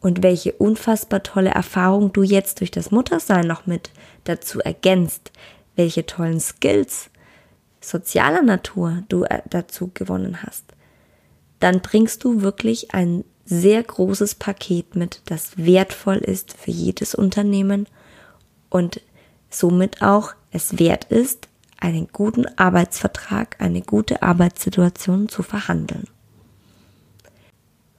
und 0.00 0.22
welche 0.22 0.52
unfassbar 0.52 1.22
tolle 1.22 1.50
Erfahrung 1.50 2.12
du 2.12 2.22
jetzt 2.22 2.60
durch 2.60 2.70
das 2.70 2.90
Muttersein 2.90 3.46
noch 3.46 3.66
mit 3.66 3.90
dazu 4.24 4.60
ergänzt, 4.60 5.32
welche 5.74 6.06
tollen 6.06 6.40
Skills 6.40 7.10
sozialer 7.80 8.42
Natur 8.42 9.02
du 9.08 9.24
äh, 9.24 9.42
dazu 9.48 9.90
gewonnen 9.92 10.42
hast, 10.42 10.64
dann 11.60 11.80
bringst 11.80 12.24
du 12.24 12.42
wirklich 12.42 12.94
ein 12.94 13.24
sehr 13.46 13.82
großes 13.82 14.34
Paket 14.34 14.96
mit, 14.96 15.22
das 15.26 15.56
wertvoll 15.56 16.16
ist 16.16 16.52
für 16.52 16.72
jedes 16.72 17.14
Unternehmen 17.14 17.86
und 18.68 19.00
somit 19.48 20.02
auch 20.02 20.34
es 20.50 20.78
wert 20.78 21.04
ist, 21.04 21.48
einen 21.78 22.08
guten 22.12 22.46
Arbeitsvertrag, 22.58 23.56
eine 23.60 23.82
gute 23.82 24.22
Arbeitssituation 24.22 25.28
zu 25.28 25.42
verhandeln. 25.42 26.08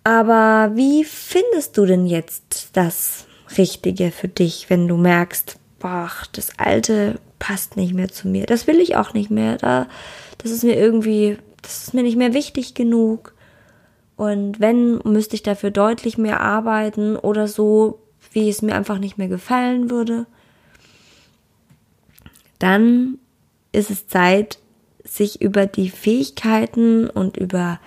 Aber 0.03 0.75
wie 0.75 1.03
findest 1.03 1.77
du 1.77 1.85
denn 1.85 2.05
jetzt 2.05 2.69
das 2.73 3.25
Richtige 3.57 4.11
für 4.11 4.27
dich, 4.27 4.69
wenn 4.69 4.87
du 4.87 4.97
merkst, 4.97 5.57
boah, 5.79 6.09
das 6.33 6.57
Alte 6.57 7.19
passt 7.39 7.77
nicht 7.77 7.93
mehr 7.93 8.09
zu 8.09 8.27
mir, 8.27 8.45
das 8.45 8.67
will 8.67 8.79
ich 8.79 8.95
auch 8.95 9.13
nicht 9.13 9.29
mehr, 9.29 9.57
da, 9.57 9.87
das 10.37 10.51
ist 10.51 10.63
mir 10.63 10.75
irgendwie, 10.75 11.37
das 11.61 11.83
ist 11.83 11.93
mir 11.93 12.03
nicht 12.03 12.17
mehr 12.17 12.33
wichtig 12.33 12.73
genug. 12.73 13.33
Und 14.17 14.59
wenn, 14.59 14.97
müsste 15.05 15.35
ich 15.35 15.43
dafür 15.43 15.71
deutlich 15.71 16.17
mehr 16.17 16.41
arbeiten 16.41 17.15
oder 17.15 17.47
so, 17.47 17.99
wie 18.31 18.49
es 18.49 18.61
mir 18.61 18.75
einfach 18.75 18.97
nicht 18.97 19.17
mehr 19.17 19.27
gefallen 19.27 19.89
würde. 19.89 20.25
Dann 22.59 23.19
ist 23.71 23.91
es 23.91 24.07
Zeit, 24.07 24.57
sich 25.03 25.41
über 25.41 25.67
die 25.67 25.89
Fähigkeiten 25.89 27.09
und 27.09 27.37
über 27.37 27.79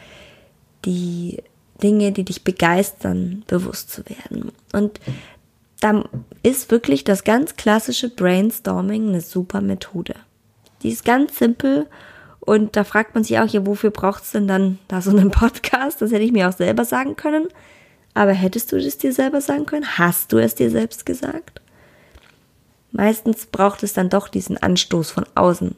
die 0.84 1.42
Dinge, 1.82 2.12
die 2.12 2.24
dich 2.24 2.44
begeistern, 2.44 3.42
bewusst 3.46 3.90
zu 3.90 4.02
werden. 4.06 4.52
Und 4.72 5.00
da 5.80 6.04
ist 6.42 6.70
wirklich 6.70 7.04
das 7.04 7.24
ganz 7.24 7.56
klassische 7.56 8.08
Brainstorming 8.08 9.08
eine 9.08 9.20
super 9.20 9.60
Methode. 9.60 10.14
Die 10.82 10.90
ist 10.90 11.04
ganz 11.04 11.38
simpel 11.38 11.86
und 12.40 12.74
da 12.76 12.84
fragt 12.84 13.14
man 13.14 13.24
sich 13.24 13.38
auch, 13.38 13.48
ja, 13.48 13.66
wofür 13.66 13.90
braucht 13.90 14.24
es 14.24 14.32
denn 14.32 14.48
dann 14.48 14.78
da 14.88 15.00
so 15.00 15.10
einen 15.10 15.30
Podcast? 15.30 16.02
Das 16.02 16.10
hätte 16.10 16.24
ich 16.24 16.32
mir 16.32 16.48
auch 16.48 16.56
selber 16.56 16.84
sagen 16.84 17.16
können. 17.16 17.48
Aber 18.14 18.32
hättest 18.32 18.72
du 18.72 18.76
es 18.76 18.98
dir 18.98 19.12
selber 19.12 19.40
sagen 19.40 19.66
können? 19.66 19.98
Hast 19.98 20.32
du 20.32 20.38
es 20.38 20.54
dir 20.54 20.70
selbst 20.70 21.06
gesagt? 21.06 21.60
Meistens 22.92 23.46
braucht 23.46 23.82
es 23.82 23.92
dann 23.92 24.10
doch 24.10 24.28
diesen 24.28 24.56
Anstoß 24.56 25.12
von 25.12 25.24
außen. 25.34 25.76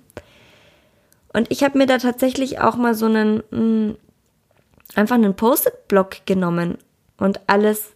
Und 1.34 1.50
ich 1.50 1.62
habe 1.62 1.78
mir 1.78 1.86
da 1.86 1.98
tatsächlich 1.98 2.60
auch 2.60 2.76
mal 2.76 2.94
so 2.94 3.06
einen, 3.06 3.36
mh, 3.36 3.42
hm, 3.50 3.96
einfach 4.94 5.16
einen 5.16 5.34
Post-it-Block 5.34 6.26
genommen 6.26 6.78
und 7.18 7.40
alles 7.46 7.92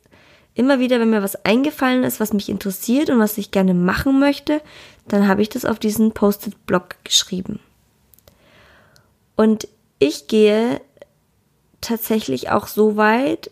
immer 0.54 0.80
wieder, 0.80 0.98
wenn 1.00 1.10
mir 1.10 1.22
was 1.22 1.44
eingefallen 1.44 2.02
ist, 2.02 2.20
was 2.20 2.32
mich 2.32 2.48
interessiert 2.48 3.10
und 3.10 3.18
was 3.18 3.36
ich 3.36 3.50
gerne 3.50 3.74
machen 3.74 4.18
möchte, 4.18 4.62
dann 5.06 5.28
habe 5.28 5.42
ich 5.42 5.50
das 5.50 5.66
auf 5.66 5.78
diesen 5.78 6.12
Post-it-Block 6.12 6.96
geschrieben. 7.04 7.60
Und 9.36 9.68
ich 9.98 10.26
gehe 10.26 10.80
tatsächlich 11.80 12.50
auch 12.50 12.66
so 12.66 12.96
weit, 12.96 13.50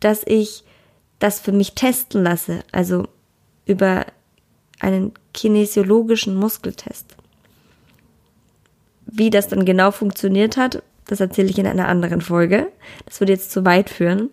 dass 0.00 0.22
ich 0.26 0.64
das 1.18 1.40
für 1.40 1.52
mich 1.52 1.74
testen 1.74 2.22
lasse, 2.22 2.60
also 2.70 3.08
über 3.66 4.06
einen 4.80 5.12
kinesiologischen 5.32 6.34
Muskeltest. 6.34 7.16
Wie 9.06 9.30
das 9.30 9.48
dann 9.48 9.64
genau 9.64 9.90
funktioniert 9.90 10.56
hat, 10.56 10.82
das 11.06 11.20
erzähle 11.20 11.48
ich 11.48 11.58
in 11.58 11.66
einer 11.66 11.88
anderen 11.88 12.20
Folge. 12.20 12.70
Das 13.06 13.20
würde 13.20 13.32
jetzt 13.32 13.50
zu 13.50 13.64
weit 13.64 13.90
führen. 13.90 14.30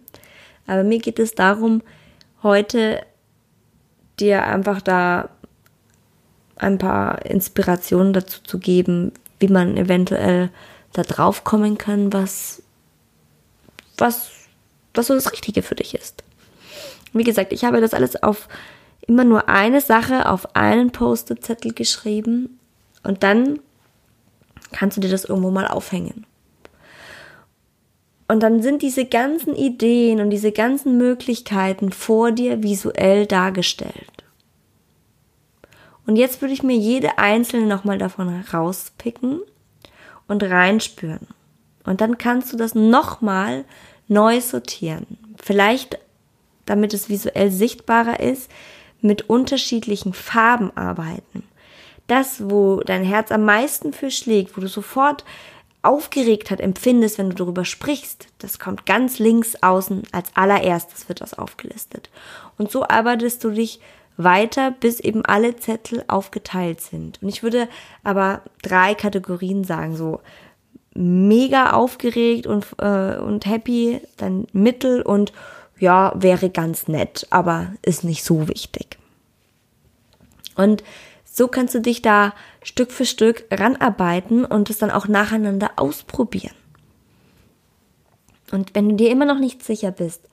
Aber 0.68 0.84
mir 0.84 1.00
geht 1.00 1.20
es 1.20 1.36
darum, 1.36 1.82
heute 2.44 3.02
dir 4.20 4.46
einfach 4.46 4.82
da 4.82 5.30
ein 6.56 6.78
paar 6.78 7.26
Inspirationen 7.26 8.14
dazu 8.14 8.42
zu 8.44 8.60
geben, 8.60 9.12
wie 9.42 9.48
man 9.48 9.78
eventuell 9.78 10.50
da 10.94 11.04
drauf 11.04 11.44
kommen 11.44 11.78
kann, 11.78 12.14
was, 12.14 12.62
was, 13.98 14.30
was 14.94 15.08
so 15.08 15.14
das 15.14 15.32
Richtige 15.32 15.62
für 15.62 15.76
dich 15.76 15.96
ist. 15.96 16.24
Wie 17.14 17.24
gesagt, 17.24 17.54
ich 17.54 17.64
habe 17.64 17.82
das 17.82 17.94
alles 17.94 18.22
auf 18.22 18.48
immer 19.08 19.24
nur 19.24 19.50
eine 19.50 19.82
Sache 19.82 20.30
auf 20.30 20.56
einen 20.56 20.92
Post-it-Zettel 20.92 21.74
geschrieben 21.74 22.60
und 23.04 23.24
dann 23.24 23.60
kannst 24.72 24.98
du 24.98 25.02
dir 25.02 25.10
das 25.10 25.26
irgendwo 25.26 25.52
mal 25.52 25.68
aufhängen. 25.68 26.26
Und 28.28 28.42
dann 28.42 28.62
sind 28.62 28.82
diese 28.82 29.06
ganzen 29.06 29.56
Ideen 29.56 30.22
und 30.22 30.30
diese 30.30 30.54
ganzen 30.54 30.98
Möglichkeiten 30.98 31.92
vor 31.92 32.32
dir 32.32 32.64
visuell 32.64 33.26
dargestellt. 33.26 34.21
Und 36.12 36.18
jetzt 36.18 36.42
würde 36.42 36.54
ich 36.54 36.62
mir 36.62 36.76
jede 36.76 37.20
einzelne 37.20 37.68
nochmal 37.68 37.98
davon 37.98 38.44
rauspicken 38.52 39.40
und 40.28 40.44
reinspüren. 40.44 41.26
Und 41.86 42.02
dann 42.02 42.18
kannst 42.18 42.52
du 42.52 42.58
das 42.58 42.76
nochmal 42.76 43.64
neu 44.10 44.42
sortieren. 44.42 45.08
Vielleicht, 45.42 46.00
damit 46.66 46.94
es 46.94 47.08
visuell 47.08 47.50
sichtbarer 47.50 48.20
ist, 48.20 48.52
mit 49.00 49.30
unterschiedlichen 49.30 50.12
Farben 50.12 50.76
arbeiten. 50.76 51.44
Das, 52.08 52.50
wo 52.50 52.82
dein 52.82 53.06
Herz 53.06 53.32
am 53.32 53.46
meisten 53.46 53.94
für 53.94 54.12
schlägt, 54.12 54.58
wo 54.58 54.60
du 54.60 54.68
sofort 54.68 55.24
Aufgeregtheit 55.82 56.60
empfindest, 56.60 57.20
wenn 57.20 57.30
du 57.30 57.38
darüber 57.38 57.64
sprichst, 57.64 58.28
das 58.40 58.60
kommt 58.60 58.86
ganz 58.86 59.18
links 59.18 59.56
außen 59.64 60.04
als 60.12 60.28
allererstes 60.36 61.08
wird 61.08 61.22
das 61.22 61.34
aufgelistet. 61.34 62.10
Und 62.58 62.70
so 62.70 62.86
arbeitest 62.86 63.46
du 63.46 63.52
dich 63.52 63.80
weiter, 64.24 64.72
bis 64.72 65.00
eben 65.00 65.26
alle 65.26 65.56
Zettel 65.56 66.04
aufgeteilt 66.08 66.82
sind. 66.82 67.22
Und 67.22 67.30
ich 67.30 67.44
würde 67.44 67.68
aber 68.04 68.42
drei 68.62 68.96
Kategorien 68.96 69.64
sagen, 69.64 69.96
so 69.96 70.22
mega 70.94 71.72
aufgeregt 71.72 72.48
und, 72.48 72.66
äh, 72.80 73.18
und 73.18 73.46
happy, 73.46 74.02
dann 74.18 74.48
mittel 74.52 75.02
und 75.02 75.32
ja, 75.80 76.14
wäre 76.16 76.50
ganz 76.50 76.88
nett, 76.88 77.26
aber 77.30 77.74
ist 77.82 78.04
nicht 78.04 78.24
so 78.24 78.48
wichtig. 78.48 78.98
Und 80.56 80.84
so 81.24 81.48
kannst 81.48 81.74
du 81.74 81.80
dich 81.80 82.02
da 82.02 82.34
Stück 82.62 82.92
für 82.92 83.06
Stück 83.06 83.46
ranarbeiten 83.50 84.46
und 84.46 84.70
es 84.70 84.78
dann 84.78 84.92
auch 84.92 85.08
nacheinander 85.08 85.72
ausprobieren. 85.78 86.56
Und 88.52 88.76
wenn 88.76 88.90
du 88.90 88.96
dir 88.96 89.10
immer 89.10 89.26
noch 89.26 89.40
nicht 89.40 89.64
sicher 89.64 89.92
bist, 89.92 90.28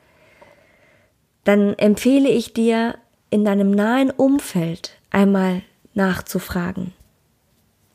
dann 1.45 1.75
empfehle 1.75 2.29
ich 2.29 2.53
dir, 2.53 2.99
in 3.31 3.45
deinem 3.45 3.71
nahen 3.71 4.11
Umfeld 4.11 4.93
einmal 5.11 5.63
nachzufragen. 5.95 6.93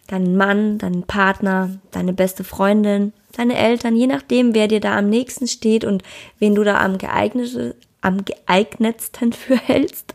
Deinen 0.07 0.35
Mann, 0.35 0.77
deinen 0.77 1.03
Partner, 1.03 1.77
deine 1.91 2.13
beste 2.13 2.43
Freundin, 2.43 3.13
deine 3.31 3.57
Eltern, 3.57 3.95
je 3.95 4.07
nachdem, 4.07 4.53
wer 4.53 4.67
dir 4.67 4.79
da 4.79 4.97
am 4.97 5.09
nächsten 5.09 5.47
steht 5.47 5.85
und 5.85 6.03
wen 6.39 6.55
du 6.55 6.63
da 6.63 6.81
am, 6.81 6.97
geeignete, 6.97 7.75
am 8.01 8.23
geeignetsten 8.25 9.33
für 9.33 9.57
hältst. 9.57 10.13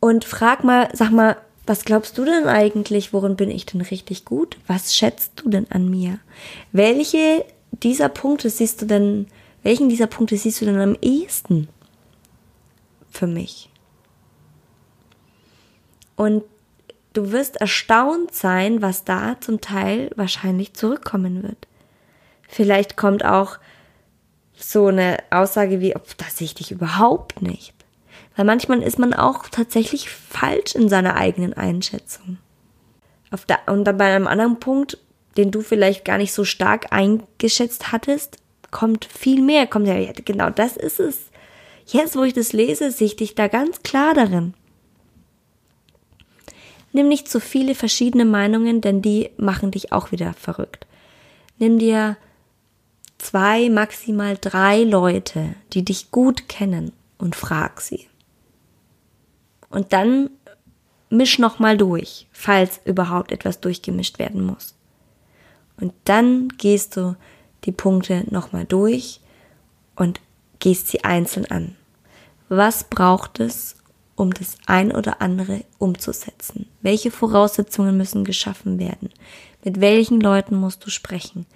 Und 0.00 0.24
frag 0.24 0.64
mal, 0.64 0.88
sag 0.92 1.10
mal, 1.10 1.36
was 1.66 1.84
glaubst 1.84 2.16
du 2.16 2.24
denn 2.24 2.46
eigentlich? 2.46 3.12
Worin 3.12 3.34
bin 3.34 3.50
ich 3.50 3.66
denn 3.66 3.80
richtig 3.80 4.24
gut? 4.24 4.56
Was 4.68 4.94
schätzt 4.94 5.32
du 5.36 5.50
denn 5.50 5.66
an 5.70 5.90
mir? 5.90 6.20
Welche 6.70 7.44
dieser 7.72 8.08
Punkte 8.08 8.50
siehst 8.50 8.82
du 8.82 8.86
denn, 8.86 9.26
welchen 9.64 9.88
dieser 9.88 10.06
Punkte 10.06 10.36
siehst 10.36 10.60
du 10.60 10.64
denn 10.66 10.78
am 10.78 10.96
ehesten 11.02 11.68
für 13.16 13.26
mich? 13.26 13.70
Und 16.16 16.44
du 17.12 17.32
wirst 17.32 17.56
erstaunt 17.56 18.34
sein, 18.34 18.82
was 18.82 19.04
da 19.04 19.40
zum 19.40 19.60
Teil 19.60 20.10
wahrscheinlich 20.16 20.74
zurückkommen 20.74 21.42
wird. 21.42 21.66
Vielleicht 22.48 22.96
kommt 22.96 23.24
auch 23.24 23.58
so 24.56 24.86
eine 24.86 25.18
Aussage 25.30 25.80
wie, 25.80 25.94
das 26.16 26.38
sehe 26.38 26.46
ich 26.46 26.54
dich 26.54 26.70
überhaupt 26.70 27.42
nicht. 27.42 27.74
Weil 28.36 28.44
manchmal 28.44 28.82
ist 28.82 28.98
man 28.98 29.14
auch 29.14 29.48
tatsächlich 29.48 30.10
falsch 30.10 30.74
in 30.74 30.88
seiner 30.88 31.16
eigenen 31.16 31.54
Einschätzung. 31.54 32.38
Der, 33.48 33.60
und 33.66 33.84
dann 33.84 33.98
bei 33.98 34.14
einem 34.14 34.26
anderen 34.26 34.60
Punkt, 34.60 34.98
den 35.36 35.50
du 35.50 35.60
vielleicht 35.60 36.04
gar 36.04 36.16
nicht 36.16 36.32
so 36.32 36.44
stark 36.44 36.92
eingeschätzt 36.92 37.92
hattest, 37.92 38.38
kommt 38.70 39.04
viel 39.04 39.42
mehr, 39.42 39.66
kommt 39.66 39.86
ja, 39.86 40.12
genau 40.12 40.50
das 40.50 40.76
ist 40.76 41.00
es. 41.00 41.30
Jetzt, 41.86 42.16
wo 42.16 42.24
ich 42.24 42.34
das 42.34 42.52
lese, 42.52 42.90
sehe 42.90 43.06
ich 43.06 43.16
dich 43.16 43.34
da 43.34 43.48
ganz 43.48 43.82
klar 43.82 44.12
darin. 44.12 44.54
Nimm 46.92 47.08
nicht 47.08 47.28
zu 47.28 47.40
viele 47.40 47.74
verschiedene 47.74 48.24
Meinungen, 48.24 48.80
denn 48.80 49.02
die 49.02 49.30
machen 49.36 49.70
dich 49.70 49.92
auch 49.92 50.12
wieder 50.12 50.32
verrückt. 50.34 50.86
Nimm 51.58 51.78
dir 51.78 52.16
zwei, 53.18 53.70
maximal 53.70 54.36
drei 54.40 54.82
Leute, 54.82 55.54
die 55.72 55.84
dich 55.84 56.10
gut 56.10 56.48
kennen 56.48 56.92
und 57.18 57.36
frag 57.36 57.80
sie. 57.80 58.08
Und 59.68 59.92
dann 59.92 60.30
misch 61.08 61.38
nochmal 61.38 61.76
durch, 61.76 62.26
falls 62.32 62.80
überhaupt 62.84 63.30
etwas 63.30 63.60
durchgemischt 63.60 64.18
werden 64.18 64.44
muss. 64.44 64.74
Und 65.80 65.92
dann 66.04 66.48
gehst 66.48 66.96
du 66.96 67.16
die 67.64 67.72
Punkte 67.72 68.24
nochmal 68.30 68.64
durch 68.64 69.20
und 69.94 70.20
gehst 70.58 70.88
sie 70.88 71.04
einzeln 71.04 71.46
an. 71.46 71.76
Was 72.48 72.84
braucht 72.84 73.40
es, 73.40 73.76
um 74.14 74.32
das 74.32 74.56
ein 74.66 74.92
oder 74.92 75.20
andere 75.20 75.64
umzusetzen? 75.78 76.66
Welche 76.80 77.10
Voraussetzungen 77.10 77.96
müssen 77.96 78.24
geschaffen 78.24 78.78
werden? 78.78 79.10
Mit 79.64 79.80
welchen 79.80 80.20
Leuten 80.20 80.56
musst 80.56 80.84
du 80.86 80.90
sprechen? 80.90 81.46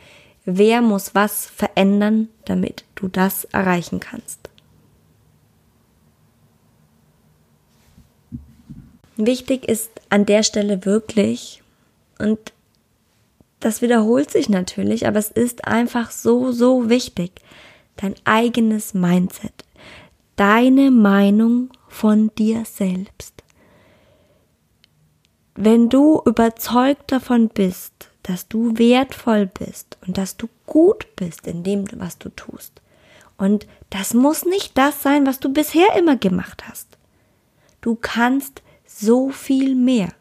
Wer 0.45 0.83
muss 0.83 1.14
was 1.14 1.47
verändern, 1.47 2.28
damit 2.45 2.85
du 2.95 3.09
das 3.09 3.45
erreichen 3.45 4.00
kannst? 4.00 4.50
Wichtig 9.16 9.69
ist 9.69 9.90
an 10.09 10.25
der 10.25 10.42
Stelle 10.42 10.87
wirklich, 10.87 11.62
und 12.19 12.38
das 13.61 13.83
wiederholt 13.83 14.30
sich 14.30 14.49
natürlich, 14.49 15.07
aber 15.07 15.19
es 15.19 15.30
ist 15.30 15.66
einfach 15.66 16.11
so, 16.11 16.52
so 16.52 16.88
wichtig, 16.88 17.33
dein 18.00 18.14
eigenes 18.25 18.95
Mindset, 18.95 19.64
deine 20.37 20.90
Meinung 20.90 21.71
von 21.88 22.30
dir 22.37 22.64
selbst. 22.64 23.35
Wenn 25.54 25.88
du 25.88 26.23
überzeugt 26.25 27.12
davon 27.12 27.49
bist, 27.49 28.11
dass 28.23 28.49
du 28.49 28.78
wertvoll 28.78 29.47
bist 29.47 29.99
und 30.07 30.16
dass 30.16 30.37
du 30.37 30.49
gut 30.66 31.07
bist 31.16 31.47
in 31.47 31.62
dem, 31.62 31.87
was 31.97 32.19
du 32.19 32.28
tust. 32.30 32.80
Und 33.37 33.66
das 33.90 34.14
muss 34.14 34.45
nicht 34.45 34.76
das 34.78 35.02
sein, 35.02 35.26
was 35.26 35.40
du 35.40 35.52
bisher 35.52 35.97
immer 35.97 36.16
gemacht 36.16 36.64
hast. 36.69 36.99
Du 37.80 37.97
kannst 38.00 38.62
so 38.87 39.30
viel 39.30 39.75
mehr. 39.75 40.12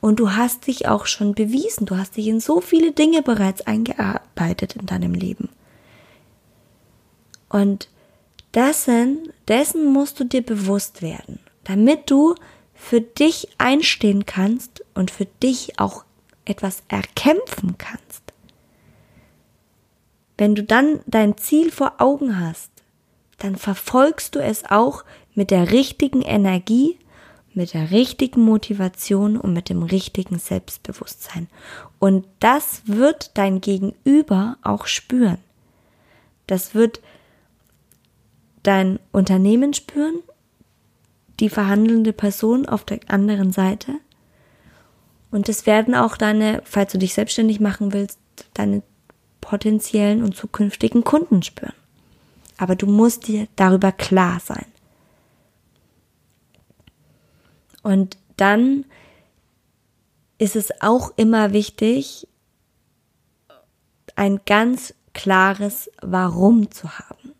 Und 0.00 0.20
du 0.20 0.32
hast 0.32 0.66
dich 0.66 0.86
auch 0.86 1.06
schon 1.06 1.34
bewiesen, 1.34 1.86
du 1.86 1.96
hast 1.96 2.16
dich 2.18 2.26
in 2.26 2.40
so 2.40 2.60
viele 2.60 2.92
Dinge 2.92 3.22
bereits 3.22 3.62
eingearbeitet 3.66 4.76
in 4.76 4.84
deinem 4.84 5.14
Leben. 5.14 5.48
Und 7.48 7.88
dessen, 8.54 9.32
dessen 9.48 9.92
musst 9.92 10.20
du 10.20 10.24
dir 10.24 10.42
bewusst 10.42 11.02
werden, 11.02 11.40
damit 11.64 12.10
du 12.10 12.34
für 12.74 13.00
dich 13.00 13.48
einstehen 13.58 14.26
kannst 14.26 14.84
und 14.94 15.10
für 15.10 15.26
dich 15.42 15.78
auch 15.78 16.04
etwas 16.44 16.82
erkämpfen 16.88 17.78
kannst. 17.78 18.22
Wenn 20.36 20.54
du 20.54 20.62
dann 20.62 21.00
dein 21.06 21.38
Ziel 21.38 21.70
vor 21.70 21.94
Augen 21.98 22.38
hast, 22.40 22.70
dann 23.38 23.56
verfolgst 23.56 24.34
du 24.34 24.40
es 24.40 24.64
auch 24.64 25.04
mit 25.34 25.50
der 25.50 25.70
richtigen 25.70 26.22
Energie, 26.22 26.98
mit 27.54 27.72
der 27.72 27.90
richtigen 27.92 28.42
Motivation 28.42 29.36
und 29.36 29.52
mit 29.52 29.68
dem 29.68 29.82
richtigen 29.82 30.38
Selbstbewusstsein. 30.38 31.48
Und 32.00 32.26
das 32.40 32.82
wird 32.86 33.30
dein 33.34 33.60
Gegenüber 33.60 34.56
auch 34.62 34.86
spüren. 34.86 35.38
Das 36.46 36.74
wird 36.74 37.00
dein 38.64 38.98
Unternehmen 39.12 39.72
spüren, 39.74 40.16
die 41.38 41.48
verhandelnde 41.48 42.12
Person 42.12 42.66
auf 42.66 42.84
der 42.84 42.98
anderen 43.06 43.52
Seite 43.52 43.94
und 45.34 45.48
es 45.48 45.66
werden 45.66 45.96
auch 45.96 46.16
deine, 46.16 46.62
falls 46.64 46.92
du 46.92 46.98
dich 46.98 47.12
selbstständig 47.12 47.58
machen 47.58 47.92
willst, 47.92 48.20
deine 48.54 48.84
potenziellen 49.40 50.22
und 50.22 50.36
zukünftigen 50.36 51.02
Kunden 51.02 51.42
spüren. 51.42 51.74
Aber 52.56 52.76
du 52.76 52.86
musst 52.86 53.26
dir 53.26 53.48
darüber 53.56 53.90
klar 53.90 54.38
sein. 54.38 54.66
Und 57.82 58.16
dann 58.36 58.84
ist 60.38 60.54
es 60.54 60.80
auch 60.80 61.12
immer 61.16 61.52
wichtig, 61.52 62.28
ein 64.14 64.38
ganz 64.46 64.94
klares 65.14 65.90
Warum 66.00 66.70
zu 66.70 66.96
haben. 66.96 67.33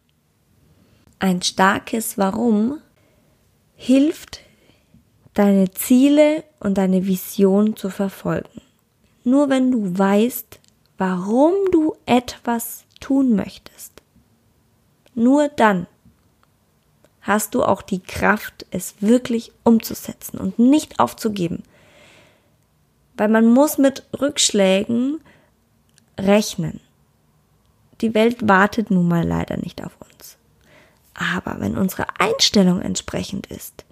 Ein 1.25 1.41
starkes 1.41 2.19
Warum 2.19 2.83
hilft 3.77 4.41
deine 5.33 5.71
Ziele 5.71 6.45
und 6.61 6.77
deine 6.77 7.07
Vision 7.07 7.77
zu 7.77 7.89
verfolgen. 7.89 8.61
Nur 9.25 9.49
wenn 9.49 9.71
du 9.71 9.99
weißt, 9.99 10.61
warum 10.99 11.55
du 11.73 11.97
etwas 12.05 12.85
tun 13.01 13.35
möchtest, 13.35 14.03
nur 15.15 15.49
dann 15.49 15.87
hast 17.23 17.55
du 17.55 17.63
auch 17.63 17.81
die 17.81 18.01
Kraft, 18.01 18.67
es 18.71 18.97
wirklich 19.01 19.51
umzusetzen 19.63 20.37
und 20.37 20.59
nicht 20.59 21.01
aufzugeben. 21.01 21.63
Weil 23.17 23.31
man 23.31 23.47
muss 23.47 23.79
mit 23.79 24.07
Rückschlägen 24.21 25.23
rechnen. 26.21 26.81
Die 28.03 28.13
Welt 28.13 28.47
wartet 28.47 28.91
nun 28.91 29.09
mal 29.09 29.27
leider 29.27 29.57
nicht 29.57 29.83
auf 29.83 29.97
uns. 30.03 30.14
Aber 31.15 31.61
wenn 31.61 31.77
unsere 31.77 32.07
Einstellung 32.19 32.81
entsprechend 32.81 33.47
ist, 33.47 33.85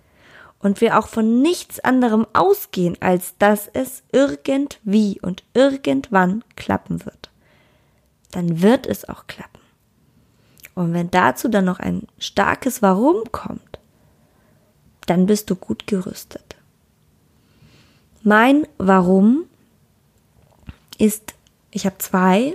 und 0.63 0.81
wir 0.81 0.99
auch 0.99 1.09
von 1.09 1.43
nichts 1.43 1.81
anderem 1.81 2.27
ausgehen, 2.33 2.97
als 3.01 3.37
dass 3.39 3.69
es 3.73 4.05
irgendwie 4.13 5.21
und 5.21 5.43
irgendwann 5.55 6.45
klappen 6.57 7.05
wird, 7.05 7.31
dann 8.31 8.63
wird 8.63 8.87
es 8.87 9.09
auch 9.09 9.27
klappen. 9.27 9.61
Und 10.75 10.95
wenn 10.95 11.11
dazu 11.11 11.49
dann 11.49 11.67
noch 11.67 11.81
ein 11.81 12.07
starkes 12.19 12.81
Warum 12.81 13.31
kommt, 13.33 13.79
dann 15.07 15.27
bist 15.27 15.51
du 15.51 15.57
gut 15.57 15.87
gerüstet. 15.87 16.57
Mein 18.23 18.67
Warum 18.79 19.47
ist, 20.97 21.35
ich 21.73 21.85
habe 21.85 21.99
zwei, 21.99 22.55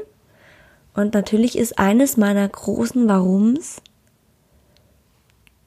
und 0.94 1.14
natürlich 1.14 1.58
ist 1.58 1.78
eines 1.78 2.16
meiner 2.16 2.48
großen 2.48 3.08
Warums, 3.08 3.82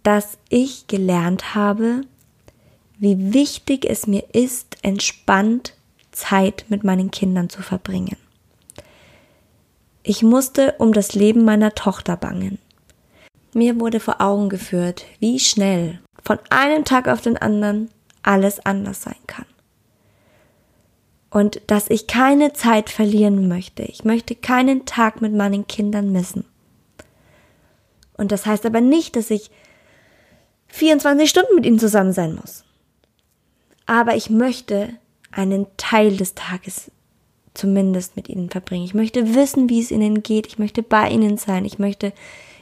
dass 0.02 0.38
ich 0.48 0.86
gelernt 0.86 1.54
habe, 1.54 2.02
wie 2.98 3.32
wichtig 3.32 3.86
es 3.88 4.06
mir 4.06 4.24
ist, 4.34 4.76
entspannt 4.82 5.74
Zeit 6.12 6.66
mit 6.68 6.84
meinen 6.84 7.10
Kindern 7.10 7.48
zu 7.48 7.62
verbringen. 7.62 8.16
Ich 10.02 10.22
musste 10.22 10.74
um 10.78 10.92
das 10.92 11.14
Leben 11.14 11.44
meiner 11.44 11.74
Tochter 11.74 12.16
bangen. 12.16 12.58
Mir 13.52 13.80
wurde 13.80 14.00
vor 14.00 14.20
Augen 14.20 14.48
geführt, 14.48 15.04
wie 15.18 15.38
schnell 15.38 16.00
von 16.24 16.38
einem 16.50 16.84
Tag 16.84 17.08
auf 17.08 17.20
den 17.20 17.36
anderen 17.36 17.90
alles 18.22 18.64
anders 18.64 19.02
sein 19.02 19.16
kann. 19.26 19.46
Und 21.30 21.60
dass 21.66 21.88
ich 21.90 22.06
keine 22.06 22.52
Zeit 22.52 22.90
verlieren 22.90 23.48
möchte. 23.48 23.82
Ich 23.82 24.04
möchte 24.04 24.34
keinen 24.34 24.84
Tag 24.84 25.20
mit 25.20 25.32
meinen 25.32 25.66
Kindern 25.66 26.12
missen. 26.12 26.44
Und 28.16 28.32
das 28.32 28.46
heißt 28.46 28.66
aber 28.66 28.80
nicht, 28.80 29.16
dass 29.16 29.30
ich 29.30 29.50
24 30.70 31.28
Stunden 31.28 31.54
mit 31.54 31.66
ihnen 31.66 31.78
zusammen 31.78 32.12
sein 32.12 32.34
muss 32.34 32.64
aber 33.90 34.14
ich 34.14 34.30
möchte 34.30 34.90
einen 35.32 35.66
Teil 35.76 36.16
des 36.16 36.36
Tages 36.36 36.92
zumindest 37.54 38.14
mit 38.14 38.28
ihnen 38.28 38.48
verbringen. 38.48 38.84
Ich 38.84 38.94
möchte 38.94 39.34
wissen, 39.34 39.68
wie 39.68 39.80
es 39.80 39.90
ihnen 39.90 40.22
geht. 40.22 40.46
Ich 40.46 40.60
möchte 40.60 40.84
bei 40.84 41.10
ihnen 41.10 41.38
sein. 41.38 41.64
Ich 41.64 41.80
möchte 41.80 42.12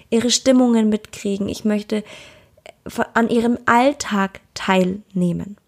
ihre 0.08 0.30
Stimmungen 0.30 0.88
mitkriegen. 0.88 1.50
Ich 1.50 1.66
möchte 1.66 1.96
äh, 1.96 3.04
an 3.12 3.28
ihrem 3.28 3.58
Alltag 3.66 4.40
teilnehmen. 4.54 5.58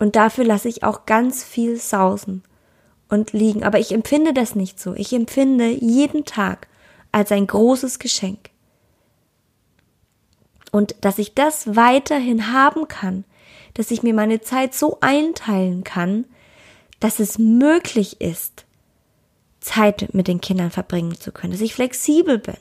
Und 0.00 0.16
dafür 0.16 0.44
lasse 0.44 0.68
ich 0.68 0.82
auch 0.82 1.06
ganz 1.06 1.44
viel 1.44 1.76
sausen 1.76 2.42
und 3.08 3.32
liegen. 3.32 3.62
Aber 3.62 3.78
ich 3.78 3.92
empfinde 3.92 4.34
das 4.34 4.56
nicht 4.56 4.80
so. 4.80 4.94
Ich 4.94 5.12
empfinde 5.12 5.68
jeden 5.68 6.24
Tag 6.24 6.66
als 7.12 7.30
ein 7.30 7.46
großes 7.46 8.00
Geschenk. 8.00 8.50
Und 10.74 10.96
dass 11.02 11.20
ich 11.20 11.34
das 11.34 11.76
weiterhin 11.76 12.52
haben 12.52 12.88
kann, 12.88 13.22
dass 13.74 13.92
ich 13.92 14.02
mir 14.02 14.12
meine 14.12 14.40
Zeit 14.40 14.74
so 14.74 14.98
einteilen 15.00 15.84
kann, 15.84 16.24
dass 16.98 17.20
es 17.20 17.38
möglich 17.38 18.20
ist, 18.20 18.64
Zeit 19.60 20.12
mit 20.14 20.26
den 20.26 20.40
Kindern 20.40 20.72
verbringen 20.72 21.14
zu 21.14 21.30
können, 21.30 21.52
dass 21.52 21.60
ich 21.60 21.74
flexibel 21.74 22.40
bin. 22.40 22.56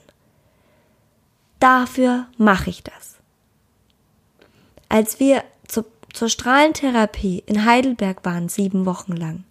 Dafür 1.57 2.27
mache 2.37 2.69
ich 2.69 2.83
das. 2.83 3.15
Als 4.89 5.19
wir 5.19 5.43
zu, 5.67 5.83
zur 6.13 6.29
Strahlentherapie 6.29 7.41
in 7.47 7.65
Heidelberg 7.65 8.23
waren, 8.23 8.47
sieben 8.47 8.85
Wochen 8.85 9.13
lang, 9.13 9.43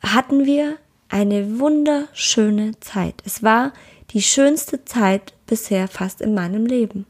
hatten 0.00 0.46
wir 0.46 0.78
eine 1.08 1.60
wunderschöne 1.60 2.80
Zeit. 2.80 3.22
Es 3.24 3.44
war 3.44 3.72
die 4.10 4.22
schönste 4.22 4.84
Zeit 4.84 5.32
bisher 5.46 5.86
fast 5.86 6.20
in 6.20 6.34
meinem 6.34 6.66
Leben. 6.66 7.06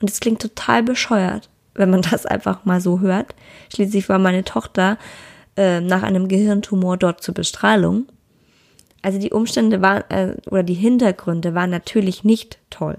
Und 0.00 0.10
es 0.10 0.20
klingt 0.20 0.42
total 0.42 0.82
bescheuert, 0.82 1.48
wenn 1.74 1.90
man 1.90 2.02
das 2.10 2.26
einfach 2.26 2.64
mal 2.64 2.80
so 2.80 3.00
hört. 3.00 3.34
Schließlich 3.72 4.08
war 4.08 4.18
meine 4.18 4.44
Tochter 4.44 4.98
äh, 5.56 5.80
nach 5.80 6.02
einem 6.02 6.28
Gehirntumor 6.28 6.96
dort 6.96 7.22
zur 7.22 7.34
Bestrahlung. 7.34 8.06
Also 9.02 9.18
die 9.18 9.30
Umstände 9.30 9.80
waren 9.80 10.04
äh, 10.10 10.36
oder 10.50 10.62
die 10.62 10.74
Hintergründe 10.74 11.54
waren 11.54 11.70
natürlich 11.70 12.24
nicht 12.24 12.58
toll. 12.70 12.98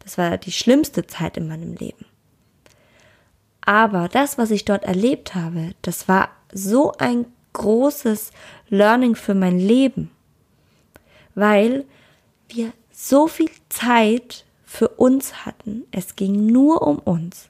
Das 0.00 0.18
war 0.18 0.36
die 0.36 0.52
schlimmste 0.52 1.06
Zeit 1.06 1.36
in 1.36 1.48
meinem 1.48 1.74
Leben. 1.74 2.04
Aber 3.62 4.08
das, 4.08 4.36
was 4.36 4.50
ich 4.50 4.64
dort 4.64 4.84
erlebt 4.84 5.34
habe, 5.34 5.70
das 5.82 6.06
war 6.06 6.28
so 6.52 6.92
ein 6.98 7.24
großes 7.54 8.30
Learning 8.68 9.14
für 9.14 9.34
mein 9.34 9.58
Leben, 9.58 10.10
weil 11.34 11.84
wir 12.48 12.72
so 12.92 13.26
viel 13.26 13.50
Zeit 13.70 14.43
für 14.74 14.88
uns 14.88 15.46
hatten. 15.46 15.84
Es 15.92 16.16
ging 16.16 16.46
nur 16.46 16.82
um 16.82 16.98
uns 16.98 17.48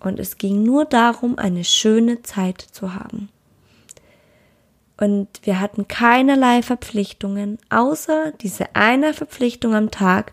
und 0.00 0.20
es 0.20 0.36
ging 0.36 0.62
nur 0.62 0.84
darum, 0.84 1.38
eine 1.38 1.64
schöne 1.64 2.22
Zeit 2.22 2.60
zu 2.60 2.94
haben. 2.94 3.30
Und 4.98 5.28
wir 5.44 5.60
hatten 5.60 5.88
keinerlei 5.88 6.62
Verpflichtungen, 6.62 7.58
außer 7.70 8.32
diese 8.32 8.76
eine 8.76 9.14
Verpflichtung 9.14 9.74
am 9.74 9.90
Tag, 9.90 10.32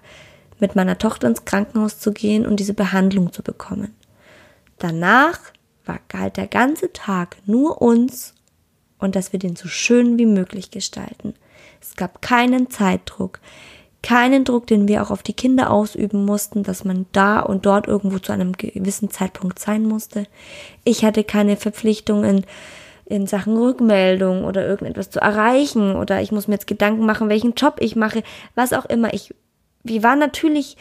mit 0.59 0.75
meiner 0.75 0.97
Tochter 0.97 1.27
ins 1.27 1.45
Krankenhaus 1.45 1.99
zu 1.99 2.11
gehen 2.11 2.45
und 2.45 2.59
diese 2.59 2.73
Behandlung 2.73 3.31
zu 3.31 3.41
bekommen. 3.41 3.93
Danach 4.77 5.39
war 5.85 5.99
galt 6.09 6.37
der 6.37 6.47
ganze 6.47 6.91
Tag 6.91 7.37
nur 7.45 7.81
uns 7.81 8.33
und 8.97 9.15
dass 9.15 9.31
wir 9.31 9.39
den 9.39 9.55
so 9.55 9.67
schön 9.67 10.17
wie 10.17 10.25
möglich 10.25 10.71
gestalten. 10.71 11.33
Es 11.81 11.95
gab 11.95 12.21
keinen 12.21 12.69
Zeitdruck, 12.69 13.39
keinen 14.05 14.45
Druck, 14.45 14.67
den 14.67 14.87
wir 14.87 15.01
auch 15.01 15.09
auf 15.09 15.23
die 15.23 15.33
Kinder 15.33 15.71
ausüben 15.71 16.25
mussten, 16.25 16.61
dass 16.61 16.85
man 16.85 17.07
da 17.11 17.39
und 17.39 17.65
dort 17.65 17.87
irgendwo 17.87 18.19
zu 18.19 18.31
einem 18.31 18.53
gewissen 18.53 19.09
Zeitpunkt 19.09 19.57
sein 19.57 19.83
musste. 19.83 20.27
Ich 20.83 21.03
hatte 21.03 21.23
keine 21.23 21.57
Verpflichtungen, 21.57 22.45
in 23.07 23.27
Sachen 23.27 23.57
Rückmeldung 23.57 24.45
oder 24.45 24.65
irgendetwas 24.65 25.09
zu 25.11 25.19
erreichen 25.19 25.95
oder 25.95 26.21
ich 26.21 26.31
muss 26.31 26.47
mir 26.47 26.55
jetzt 26.55 26.67
Gedanken 26.67 27.05
machen, 27.05 27.29
welchen 27.29 27.53
Job 27.53 27.77
ich 27.79 27.95
mache, 27.95 28.23
was 28.55 28.73
auch 28.73 28.85
immer. 28.85 29.13
Ich, 29.13 29.33
wir 29.83 30.01
waren 30.01 30.19
natürlich 30.19 30.75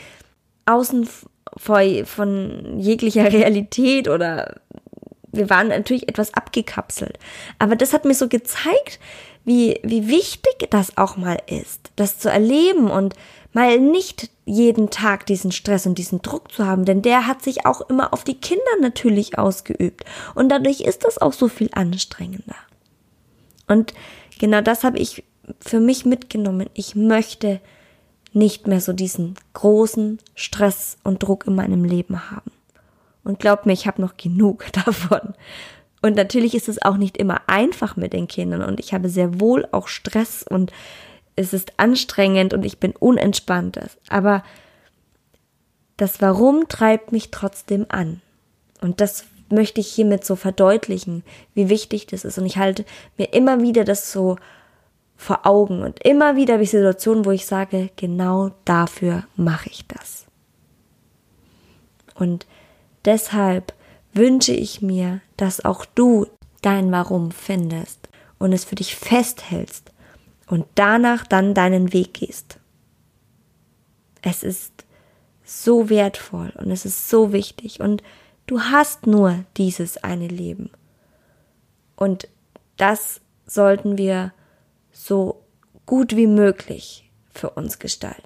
außen 0.67 1.09
von 1.57 2.79
jeglicher 2.79 3.25
Realität 3.33 4.09
oder 4.09 4.61
wir 5.33 5.51
waren 5.51 5.69
natürlich 5.69 6.09
etwas 6.09 6.33
abgekapselt. 6.35 7.19
Aber 7.59 7.77
das 7.77 7.93
hat 7.93 8.05
mir 8.05 8.15
so 8.15 8.29
gezeigt, 8.29 9.01
wie, 9.45 9.81
wie 9.83 10.09
wichtig 10.09 10.71
das 10.71 10.97
auch 10.97 11.17
mal 11.17 11.39
ist, 11.47 11.91
das 11.97 12.19
zu 12.19 12.31
erleben 12.31 12.91
und 12.91 13.15
mal 13.53 13.79
nicht 13.79 14.31
jeden 14.45 14.91
Tag 14.91 15.27
diesen 15.27 15.53
Stress 15.53 15.87
und 15.87 15.99
diesen 15.99 16.23
Druck 16.23 16.51
zu 16.51 16.67
haben, 16.67 16.85
denn 16.85 17.03
der 17.03 17.27
hat 17.27 17.43
sich 17.43 17.67
auch 17.67 17.83
immer 17.89 18.13
auf 18.13 18.25
die 18.25 18.35
Kinder 18.35 18.63
natürlich 18.81 19.39
ausgeübt 19.39 20.05
und 20.35 20.49
dadurch 20.49 20.81
ist 20.81 21.05
das 21.05 21.19
auch 21.19 21.33
so 21.33 21.49
viel 21.49 21.71
anstrengender. 21.73 22.57
Und 23.67 23.95
genau 24.39 24.61
das 24.61 24.85
habe 24.85 24.99
ich 24.99 25.25
für 25.61 25.81
mich 25.81 26.05
mitgenommen. 26.05 26.69
Ich 26.75 26.95
möchte 26.95 27.61
nicht 28.33 28.67
mehr 28.67 28.81
so 28.81 28.93
diesen 28.93 29.37
großen 29.53 30.19
Stress 30.35 30.99
und 31.05 31.23
Druck 31.23 31.47
in 31.47 31.55
meinem 31.55 31.85
Leben 31.85 32.31
haben. 32.31 32.51
Und 33.23 33.39
glaub 33.39 33.65
mir, 33.65 33.73
ich 33.73 33.87
habe 33.87 34.03
noch 34.03 34.17
genug 34.17 34.67
davon. 34.85 35.35
Und 36.05 36.17
natürlich 36.17 36.55
ist 36.55 36.69
es 36.69 36.83
auch 36.83 36.99
nicht 36.99 37.17
immer 37.17 37.41
einfach 37.47 37.97
mit 37.97 38.13
den 38.13 38.29
Kindern 38.29 38.61
und 38.61 38.79
ich 38.79 38.93
habe 38.93 39.09
sehr 39.09 39.41
wohl 39.41 39.67
auch 39.73 39.89
Stress 39.89 40.45
und 40.47 40.71
es 41.35 41.55
ist 41.55 41.73
anstrengend 41.79 42.53
und 42.53 42.63
ich 42.67 42.79
bin 42.79 42.93
unentspannt. 42.95 43.81
Aber 44.11 44.45
das 45.97 46.21
Warum 46.21 46.69
treibt 46.69 47.11
mich 47.11 47.31
trotzdem 47.31 47.87
an. 47.89 48.21
Und 48.83 49.01
das 49.01 49.25
möchte 49.49 49.81
ich 49.81 49.87
hiermit 49.87 50.27
so 50.27 50.37
verdeutlichen, 50.37 51.25
wie 51.55 51.71
wichtig 51.71 52.07
das 52.07 52.27
ist. 52.27 52.37
Und 52.37 52.45
ich 52.45 52.59
halte 52.59 52.85
mir 53.17 53.33
immer 53.33 53.63
wieder 53.63 53.85
das 53.85 54.13
so 54.13 54.37
vor 55.17 55.47
Augen 55.47 55.83
und 55.83 56.05
immer 56.05 56.37
wieder 56.37 56.53
habe 56.55 56.65
ich 56.65 56.71
Situationen, 56.71 57.25
wo 57.25 57.31
ich 57.31 57.47
sage, 57.47 57.89
genau 57.97 58.51
dafür 58.67 59.25
mache 59.37 59.71
ich 59.71 59.87
das. 59.87 60.27
Und 62.15 62.47
deshalb 63.07 63.73
wünsche 64.15 64.53
ich 64.53 64.81
mir, 64.81 65.21
dass 65.37 65.65
auch 65.65 65.85
du 65.85 66.27
dein 66.63 66.91
Warum 66.93 67.31
findest 67.31 68.09
und 68.39 68.53
es 68.53 68.65
für 68.65 68.75
dich 68.75 68.97
festhältst 68.97 69.93
und 70.47 70.67
danach 70.75 71.27
dann 71.27 71.55
deinen 71.55 71.93
Weg 71.93 72.15
gehst. 72.15 72.59
Es 74.23 74.43
ist 74.43 74.85
so 75.45 75.91
wertvoll 75.91 76.53
und 76.57 76.71
es 76.71 76.85
ist 76.85 77.09
so 77.09 77.33
wichtig 77.33 77.81
und 77.81 78.03
du 78.47 78.61
hast 78.61 79.07
nur 79.07 79.45
dieses 79.57 79.99
eine 79.99 80.29
Leben. 80.29 80.71
Und 81.97 82.29
das 82.77 83.21
sollten 83.47 83.99
wir 83.99 84.33
so 84.93 85.43
gut 85.87 86.17
wie 86.17 86.27
möglich 86.27 87.11
für 87.31 87.51
uns 87.51 87.79
gestalten. 87.79 88.23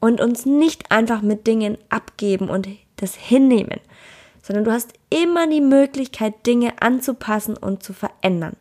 Und 0.00 0.20
uns 0.20 0.46
nicht 0.46 0.90
einfach 0.90 1.22
mit 1.22 1.46
Dingen 1.46 1.78
abgeben 1.88 2.48
und 2.48 2.68
das 2.96 3.14
hinnehmen, 3.14 3.80
sondern 4.42 4.64
du 4.64 4.72
hast 4.72 4.92
immer 5.08 5.48
die 5.48 5.60
Möglichkeit, 5.60 6.46
Dinge 6.46 6.82
anzupassen 6.82 7.56
und 7.56 7.82
zu 7.82 7.92
verändern. 7.92 8.56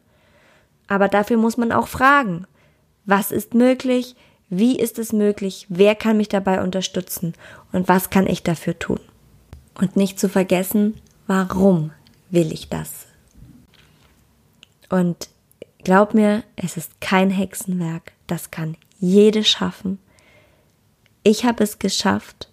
Aber 0.87 1.07
dafür 1.07 1.37
muss 1.37 1.57
man 1.57 1.71
auch 1.71 1.87
fragen, 1.87 2.45
was 3.05 3.31
ist 3.31 3.53
möglich, 3.53 4.15
wie 4.49 4.77
ist 4.77 4.99
es 4.99 5.11
möglich, 5.11 5.65
wer 5.69 5.95
kann 5.95 6.17
mich 6.17 6.29
dabei 6.29 6.61
unterstützen 6.61 7.33
und 7.71 7.87
was 7.87 8.09
kann 8.09 8.27
ich 8.27 8.43
dafür 8.43 8.77
tun. 8.77 8.99
Und 9.75 9.95
nicht 9.95 10.19
zu 10.19 10.29
vergessen, 10.29 10.99
warum 11.25 11.91
will 12.29 12.51
ich 12.51 12.69
das? 12.69 13.07
Und 14.89 15.29
glaub 15.83 16.13
mir, 16.13 16.43
es 16.57 16.77
ist 16.77 16.99
kein 16.99 17.29
Hexenwerk, 17.29 18.11
das 18.27 18.51
kann 18.51 18.75
jede 18.99 19.43
schaffen. 19.43 19.97
Ich 21.23 21.45
habe 21.45 21.63
es 21.63 21.79
geschafft, 21.79 22.49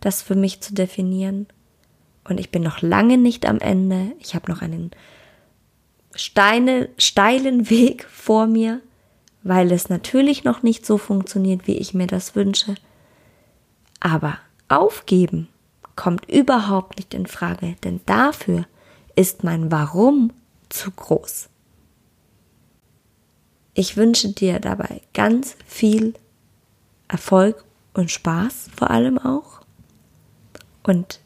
das 0.00 0.22
für 0.22 0.36
mich 0.36 0.60
zu 0.60 0.72
definieren 0.72 1.48
und 2.28 2.40
ich 2.40 2.50
bin 2.50 2.62
noch 2.62 2.80
lange 2.80 3.18
nicht 3.18 3.46
am 3.46 3.58
Ende. 3.58 4.12
Ich 4.18 4.34
habe 4.34 4.50
noch 4.50 4.62
einen 4.62 4.90
steine, 6.14 6.88
steilen 6.98 7.70
Weg 7.70 8.06
vor 8.10 8.46
mir, 8.46 8.80
weil 9.42 9.70
es 9.72 9.88
natürlich 9.88 10.44
noch 10.44 10.62
nicht 10.62 10.86
so 10.86 10.98
funktioniert, 10.98 11.66
wie 11.66 11.76
ich 11.76 11.94
mir 11.94 12.06
das 12.06 12.34
wünsche. 12.34 12.74
Aber 14.00 14.38
aufgeben 14.68 15.48
kommt 15.96 16.28
überhaupt 16.30 16.96
nicht 16.96 17.14
in 17.14 17.26
Frage, 17.26 17.76
denn 17.84 18.00
dafür 18.06 18.66
ist 19.16 19.44
mein 19.44 19.70
Warum 19.70 20.32
zu 20.68 20.90
groß. 20.90 21.48
Ich 23.74 23.96
wünsche 23.96 24.32
dir 24.32 24.60
dabei 24.60 25.02
ganz 25.12 25.56
viel 25.66 26.14
Erfolg 27.08 27.64
und 27.92 28.10
Spaß 28.10 28.70
vor 28.74 28.90
allem 28.90 29.18
auch. 29.18 29.60
Und 30.82 31.20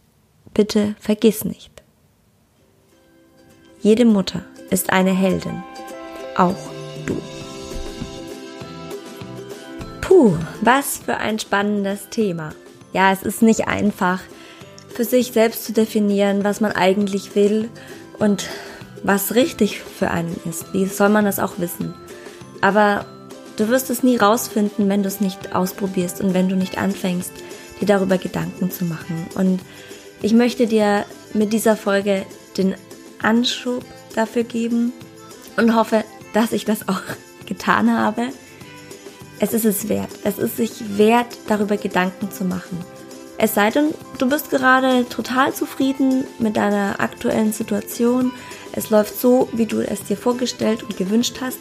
bitte 0.59 0.97
vergiss 0.99 1.44
nicht, 1.44 1.71
jede 3.81 4.05
Mutter 4.05 4.42
ist 4.71 4.90
eine 4.90 5.12
Heldin, 5.12 5.62
auch 6.37 6.57
du. 7.07 7.16
Puh, 10.01 10.35
was 10.61 10.99
für 10.99 11.18
ein 11.18 11.38
spannendes 11.38 12.09
Thema. 12.09 12.55
Ja, 12.92 13.12
es 13.12 13.23
ist 13.23 13.40
nicht 13.40 13.68
einfach, 13.68 14.21
für 14.88 15.05
sich 15.05 15.31
selbst 15.31 15.64
zu 15.64 15.73
definieren, 15.73 16.42
was 16.42 16.61
man 16.61 16.73
eigentlich 16.73 17.37
will 17.37 17.71
und 18.18 18.49
was 19.05 19.37
richtig 19.37 19.81
für 19.81 20.11
einen 20.11 20.40
ist. 20.44 20.75
Wie 20.75 20.87
soll 20.87 21.09
man 21.09 21.25
das 21.25 21.38
auch 21.38 21.61
wissen? 21.61 21.94
Aber 22.62 23.07
du 23.59 23.68
wirst 23.68 23.90
es 23.90 24.03
nie 24.03 24.16
rausfinden, 24.16 24.88
wenn 24.88 25.05
du 25.05 25.09
es 25.09 25.21
nicht 25.21 25.55
ausprobierst 25.55 26.21
und 26.21 26.35
wenn 26.35 26.49
du 26.49 26.57
nicht 26.57 26.79
anfängst, 26.79 27.31
dir 27.81 27.87
darüber 27.87 28.18
Gedanken 28.18 28.73
zu 28.73 28.87
machen. 28.87 29.29
Und 29.37 29.61
ich 30.22 30.33
möchte 30.33 30.66
dir 30.66 31.04
mit 31.35 31.52
dieser 31.52 31.76
Folge 31.76 32.24
den 32.57 32.74
Anschub 33.22 33.85
dafür 34.14 34.44
geben 34.44 34.92
und 35.57 35.74
hoffe, 35.74 36.04
dass 36.33 36.52
ich 36.52 36.64
das 36.64 36.88
auch 36.88 37.00
getan 37.46 37.96
habe. 37.96 38.28
Es 39.40 39.54
ist 39.54 39.64
es 39.64 39.88
wert. 39.88 40.11
Es 40.24 40.38
ist 40.38 40.57
sich 40.57 40.98
wert, 40.98 41.38
darüber 41.46 41.76
Gedanken 41.76 42.31
zu 42.33 42.44
machen. 42.44 42.78
Es 43.40 43.54
sei 43.54 43.70
denn, 43.70 43.94
du 44.18 44.28
bist 44.28 44.50
gerade 44.50 45.09
total 45.09 45.54
zufrieden 45.54 46.24
mit 46.40 46.57
deiner 46.57 46.98
aktuellen 46.98 47.52
Situation. 47.52 48.33
Es 48.72 48.90
läuft 48.90 49.18
so, 49.18 49.48
wie 49.52 49.66
du 49.66 49.81
es 49.81 50.02
dir 50.02 50.16
vorgestellt 50.16 50.83
und 50.83 50.96
gewünscht 50.96 51.37
hast. 51.40 51.59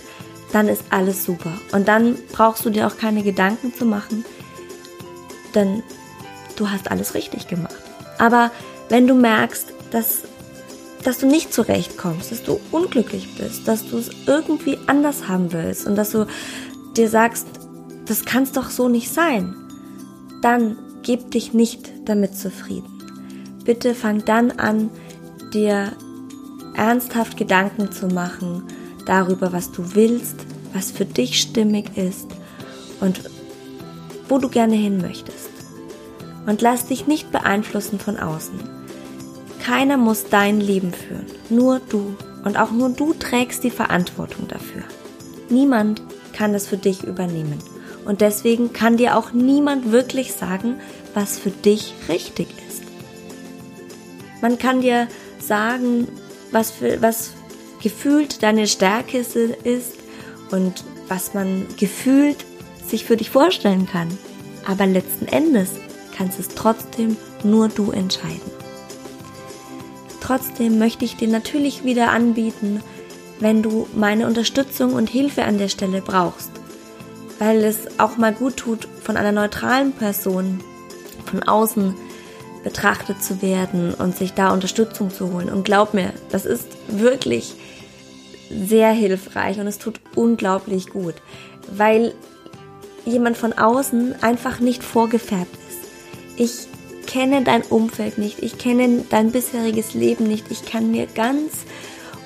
dann 0.54 0.70
ist 0.70 0.86
alles 0.92 1.26
super. 1.26 1.52
Und 1.74 1.90
dann 1.90 2.18
brauchst 2.32 2.66
du 2.66 2.70
dir 2.70 2.88
auch 2.88 2.98
keine 2.98 3.22
Gedanken 3.22 3.74
zu 3.74 3.86
machen, 3.86 4.24
denn 5.54 5.84
du 6.56 6.70
hast 6.70 6.90
alles 6.90 7.16
richtig 7.16 7.48
gemacht. 7.50 7.67
Aber 8.18 8.52
wenn 8.90 9.08
du 9.08 9.14
merkst, 9.14 9.74
dass, 9.92 10.24
dass 11.04 11.20
du 11.20 11.28
nicht 11.28 11.54
zurechtkommst, 11.54 12.32
dass 12.32 12.44
du 12.44 12.60
unglücklich 12.72 13.36
bist, 13.38 13.68
dass 13.68 13.88
du 13.88 13.98
es 13.98 14.10
irgendwie 14.26 14.78
anders 14.88 15.28
haben 15.28 15.52
willst 15.54 15.88
und 15.88 15.96
dass 15.96 16.12
du 16.12 16.26
dir 16.96 17.10
sagst, 17.10 17.48
das 18.06 18.26
kann 18.26 18.44
es 18.44 18.52
doch 18.52 18.70
so 18.70 18.88
nicht 18.90 19.14
sein, 19.14 19.56
dann 20.42 20.78
gib 21.04 21.32
dich 21.32 21.54
nicht 21.54 21.92
damit 22.06 22.38
zufrieden. 22.38 22.88
Bitte 23.66 23.94
fang 23.94 24.24
dann 24.26 24.52
an, 24.52 24.90
dir 25.54 25.92
ernsthaft 26.74 27.38
Gedanken 27.38 27.92
zu 27.92 28.08
machen 28.08 28.64
darüber, 29.06 29.52
was 29.52 29.72
du 29.72 29.96
willst, 29.96 30.36
was 30.74 30.92
für 30.92 31.06
dich 31.06 31.42
stimmig 31.42 31.98
ist 31.98 32.28
und 33.00 33.22
wo 34.30 34.38
du 34.38 34.50
gerne 34.50 34.76
hin 34.76 35.00
möchtest. 35.02 35.47
Und 36.48 36.62
lass 36.64 36.88
dich 36.88 37.06
nicht 37.06 37.32
beeinflussen 37.32 38.00
von 38.00 38.18
außen. 38.18 38.58
Keiner 39.64 39.98
muss 39.98 40.30
dein 40.30 40.62
Leben 40.62 40.94
führen, 40.94 41.26
nur 41.50 41.80
du. 41.80 42.16
Und 42.46 42.58
auch 42.58 42.72
nur 42.72 42.90
du 42.90 43.14
trägst 43.14 43.64
die 43.66 43.70
Verantwortung 43.70 44.48
dafür. 44.48 44.84
Niemand 45.50 46.02
kann 46.32 46.56
es 46.56 46.66
für 46.66 46.78
dich 46.78 47.04
übernehmen. 47.04 47.60
Und 48.06 48.22
deswegen 48.22 48.72
kann 48.72 48.96
dir 48.96 49.18
auch 49.18 49.34
niemand 49.34 49.92
wirklich 49.92 50.34
sagen, 50.34 50.80
was 51.14 51.38
für 51.38 51.50
dich 51.52 51.94
richtig 52.08 52.48
ist. 52.70 52.84
Man 54.42 54.58
kann 54.58 54.80
dir 54.80 55.08
sagen, 55.40 56.08
was, 56.52 56.72
für, 56.72 57.02
was 57.02 57.34
gefühlt 57.84 58.44
deine 58.44 58.68
Stärke 58.68 59.18
ist 59.18 59.98
und 60.52 60.84
was 61.10 61.34
man 61.34 61.66
gefühlt 61.78 62.38
sich 62.88 63.04
für 63.04 63.18
dich 63.18 63.30
vorstellen 63.30 63.86
kann. 63.86 64.08
Aber 64.66 64.86
letzten 64.86 65.28
Endes 65.28 65.72
kannst 66.18 66.40
es 66.40 66.50
trotzdem 66.50 67.16
nur 67.44 67.70
du 67.70 67.92
entscheiden. 67.92 68.52
Trotzdem 70.20 70.80
möchte 70.80 71.06
ich 71.06 71.16
dir 71.16 71.28
natürlich 71.28 71.84
wieder 71.84 72.12
anbieten, 72.12 72.82
wenn 73.40 73.62
du 73.62 73.88
meine 73.96 74.26
Unterstützung 74.26 74.94
und 74.94 75.10
Hilfe 75.10 75.44
an 75.44 75.58
der 75.58 75.70
Stelle 75.70 76.02
brauchst, 76.02 76.52
weil 77.40 77.64
es 77.64 78.00
auch 78.00 78.18
mal 78.18 78.34
gut 78.34 78.58
tut, 78.58 78.88
von 79.02 79.16
einer 79.16 79.32
neutralen 79.32 79.94
Person 79.94 80.60
von 81.26 81.44
außen 81.44 81.94
betrachtet 82.64 83.24
zu 83.24 83.42
werden 83.42 83.94
und 83.94 84.18
sich 84.18 84.34
da 84.34 84.52
Unterstützung 84.52 85.12
zu 85.12 85.32
holen. 85.32 85.50
Und 85.50 85.64
glaub 85.64 85.94
mir, 85.94 86.12
das 86.30 86.46
ist 86.46 86.68
wirklich 86.88 87.54
sehr 88.50 88.90
hilfreich 88.90 89.60
und 89.60 89.68
es 89.68 89.78
tut 89.78 90.00
unglaublich 90.16 90.90
gut, 90.90 91.16
weil 91.72 92.14
jemand 93.06 93.38
von 93.38 93.54
außen 93.54 94.22
einfach 94.22 94.60
nicht 94.60 94.84
vorgefärbt 94.84 95.56
ist. 95.56 95.67
Ich 96.38 96.68
kenne 97.06 97.44
dein 97.44 97.64
Umfeld 97.64 98.18
nicht, 98.18 98.44
ich 98.44 98.58
kenne 98.58 99.04
dein 99.10 99.32
bisheriges 99.32 99.94
Leben 99.94 100.26
nicht, 100.26 100.46
ich 100.50 100.66
kann 100.66 100.92
mir 100.92 101.08
ganz 101.08 101.66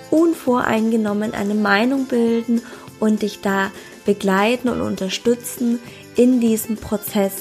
unvoreingenommen 0.10 1.34
eine 1.34 1.56
Meinung 1.56 2.06
bilden 2.06 2.62
und 3.00 3.22
dich 3.22 3.42
da 3.42 3.72
begleiten 4.06 4.70
und 4.70 4.82
unterstützen 4.82 5.80
in 6.16 6.40
diesem 6.40 6.76
Prozess 6.76 7.34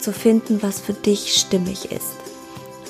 zu 0.00 0.12
finden, 0.12 0.62
was 0.62 0.80
für 0.80 0.94
dich 0.94 1.34
stimmig 1.34 1.92
ist. 1.92 2.16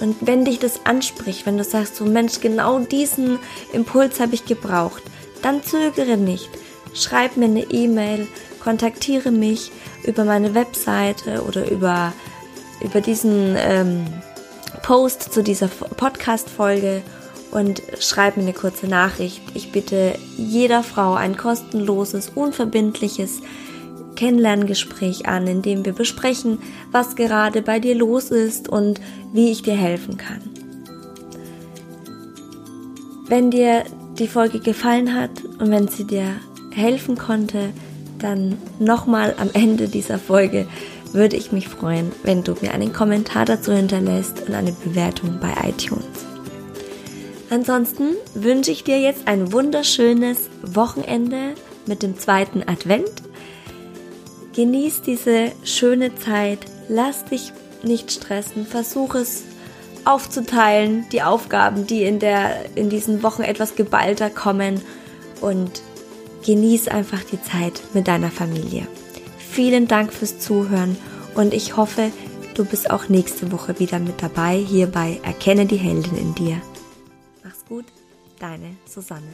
Und 0.00 0.16
wenn 0.20 0.44
dich 0.44 0.58
das 0.58 0.86
anspricht, 0.86 1.44
wenn 1.44 1.58
du 1.58 1.64
sagst, 1.64 1.96
so 1.96 2.04
Mensch, 2.04 2.40
genau 2.40 2.78
diesen 2.78 3.38
Impuls 3.72 4.20
habe 4.20 4.34
ich 4.34 4.46
gebraucht, 4.46 5.02
dann 5.42 5.62
zögere 5.62 6.16
nicht. 6.16 6.48
Schreib 6.94 7.36
mir 7.36 7.46
eine 7.46 7.64
E-Mail, 7.70 8.26
kontaktiere 8.62 9.30
mich 9.30 9.70
über 10.04 10.24
meine 10.24 10.54
Webseite 10.54 11.42
oder 11.42 11.70
über, 11.70 12.12
über 12.82 13.00
diesen 13.00 13.56
ähm, 13.58 14.06
Post 14.82 15.32
zu 15.32 15.42
dieser 15.42 15.68
Podcast-Folge 15.68 17.02
und 17.50 17.82
schreib 17.98 18.36
mir 18.36 18.44
eine 18.44 18.52
kurze 18.52 18.86
Nachricht. 18.86 19.42
Ich 19.54 19.72
bitte 19.72 20.14
jeder 20.36 20.82
Frau 20.82 21.14
ein 21.14 21.36
kostenloses, 21.36 22.30
unverbindliches 22.34 23.40
Kennenlerngespräch 24.16 25.26
an, 25.26 25.46
in 25.46 25.62
dem 25.62 25.84
wir 25.84 25.92
besprechen, 25.92 26.58
was 26.92 27.16
gerade 27.16 27.62
bei 27.62 27.80
dir 27.80 27.94
los 27.94 28.30
ist 28.30 28.68
und 28.68 29.00
wie 29.32 29.50
ich 29.50 29.62
dir 29.62 29.76
helfen 29.76 30.16
kann. 30.16 30.40
Wenn 33.28 33.50
dir 33.50 33.84
die 34.18 34.28
Folge 34.28 34.60
gefallen 34.60 35.14
hat 35.14 35.30
und 35.58 35.70
wenn 35.70 35.88
sie 35.88 36.04
dir 36.04 36.34
helfen 36.72 37.16
konnte, 37.16 37.70
dann 38.18 38.58
nochmal 38.78 39.34
am 39.38 39.50
Ende 39.52 39.88
dieser 39.88 40.18
Folge 40.18 40.66
würde 41.12 41.36
ich 41.36 41.52
mich 41.52 41.68
freuen, 41.68 42.12
wenn 42.22 42.42
du 42.42 42.54
mir 42.60 42.72
einen 42.72 42.92
Kommentar 42.92 43.44
dazu 43.44 43.72
hinterlässt 43.72 44.42
und 44.46 44.54
eine 44.54 44.72
Bewertung 44.72 45.38
bei 45.40 45.52
iTunes. 45.68 46.04
Ansonsten 47.50 48.14
wünsche 48.34 48.70
ich 48.70 48.84
dir 48.84 49.00
jetzt 49.00 49.26
ein 49.26 49.52
wunderschönes 49.52 50.48
Wochenende 50.62 51.54
mit 51.86 52.02
dem 52.02 52.16
zweiten 52.18 52.62
Advent. 52.62 53.10
Genieß 54.54 55.02
diese 55.02 55.50
schöne 55.64 56.14
Zeit, 56.14 56.60
lass 56.88 57.24
dich 57.24 57.52
nicht 57.82 58.12
stressen, 58.12 58.66
versuch 58.66 59.16
es 59.16 59.42
aufzuteilen, 60.04 61.06
die 61.12 61.22
Aufgaben, 61.22 61.86
die 61.86 62.04
in, 62.04 62.20
der, 62.20 62.76
in 62.76 62.88
diesen 62.88 63.22
Wochen 63.22 63.42
etwas 63.42 63.74
geballter 63.74 64.30
kommen 64.30 64.80
und 65.40 65.82
genieß 66.46 66.88
einfach 66.88 67.22
die 67.24 67.42
Zeit 67.42 67.82
mit 67.94 68.08
deiner 68.08 68.30
Familie. 68.30 68.86
Vielen 69.50 69.88
Dank 69.88 70.12
fürs 70.12 70.38
Zuhören 70.38 70.96
und 71.34 71.52
ich 71.52 71.76
hoffe, 71.76 72.12
du 72.54 72.64
bist 72.64 72.88
auch 72.88 73.08
nächste 73.08 73.50
Woche 73.50 73.80
wieder 73.80 73.98
mit 73.98 74.22
dabei 74.22 74.56
hier 74.56 74.86
bei 74.86 75.18
Erkenne 75.24 75.66
die 75.66 75.76
Heldin 75.76 76.16
in 76.16 76.34
dir. 76.36 76.62
Mach's 77.42 77.64
gut, 77.68 77.86
deine 78.38 78.76
Susanne. 78.86 79.26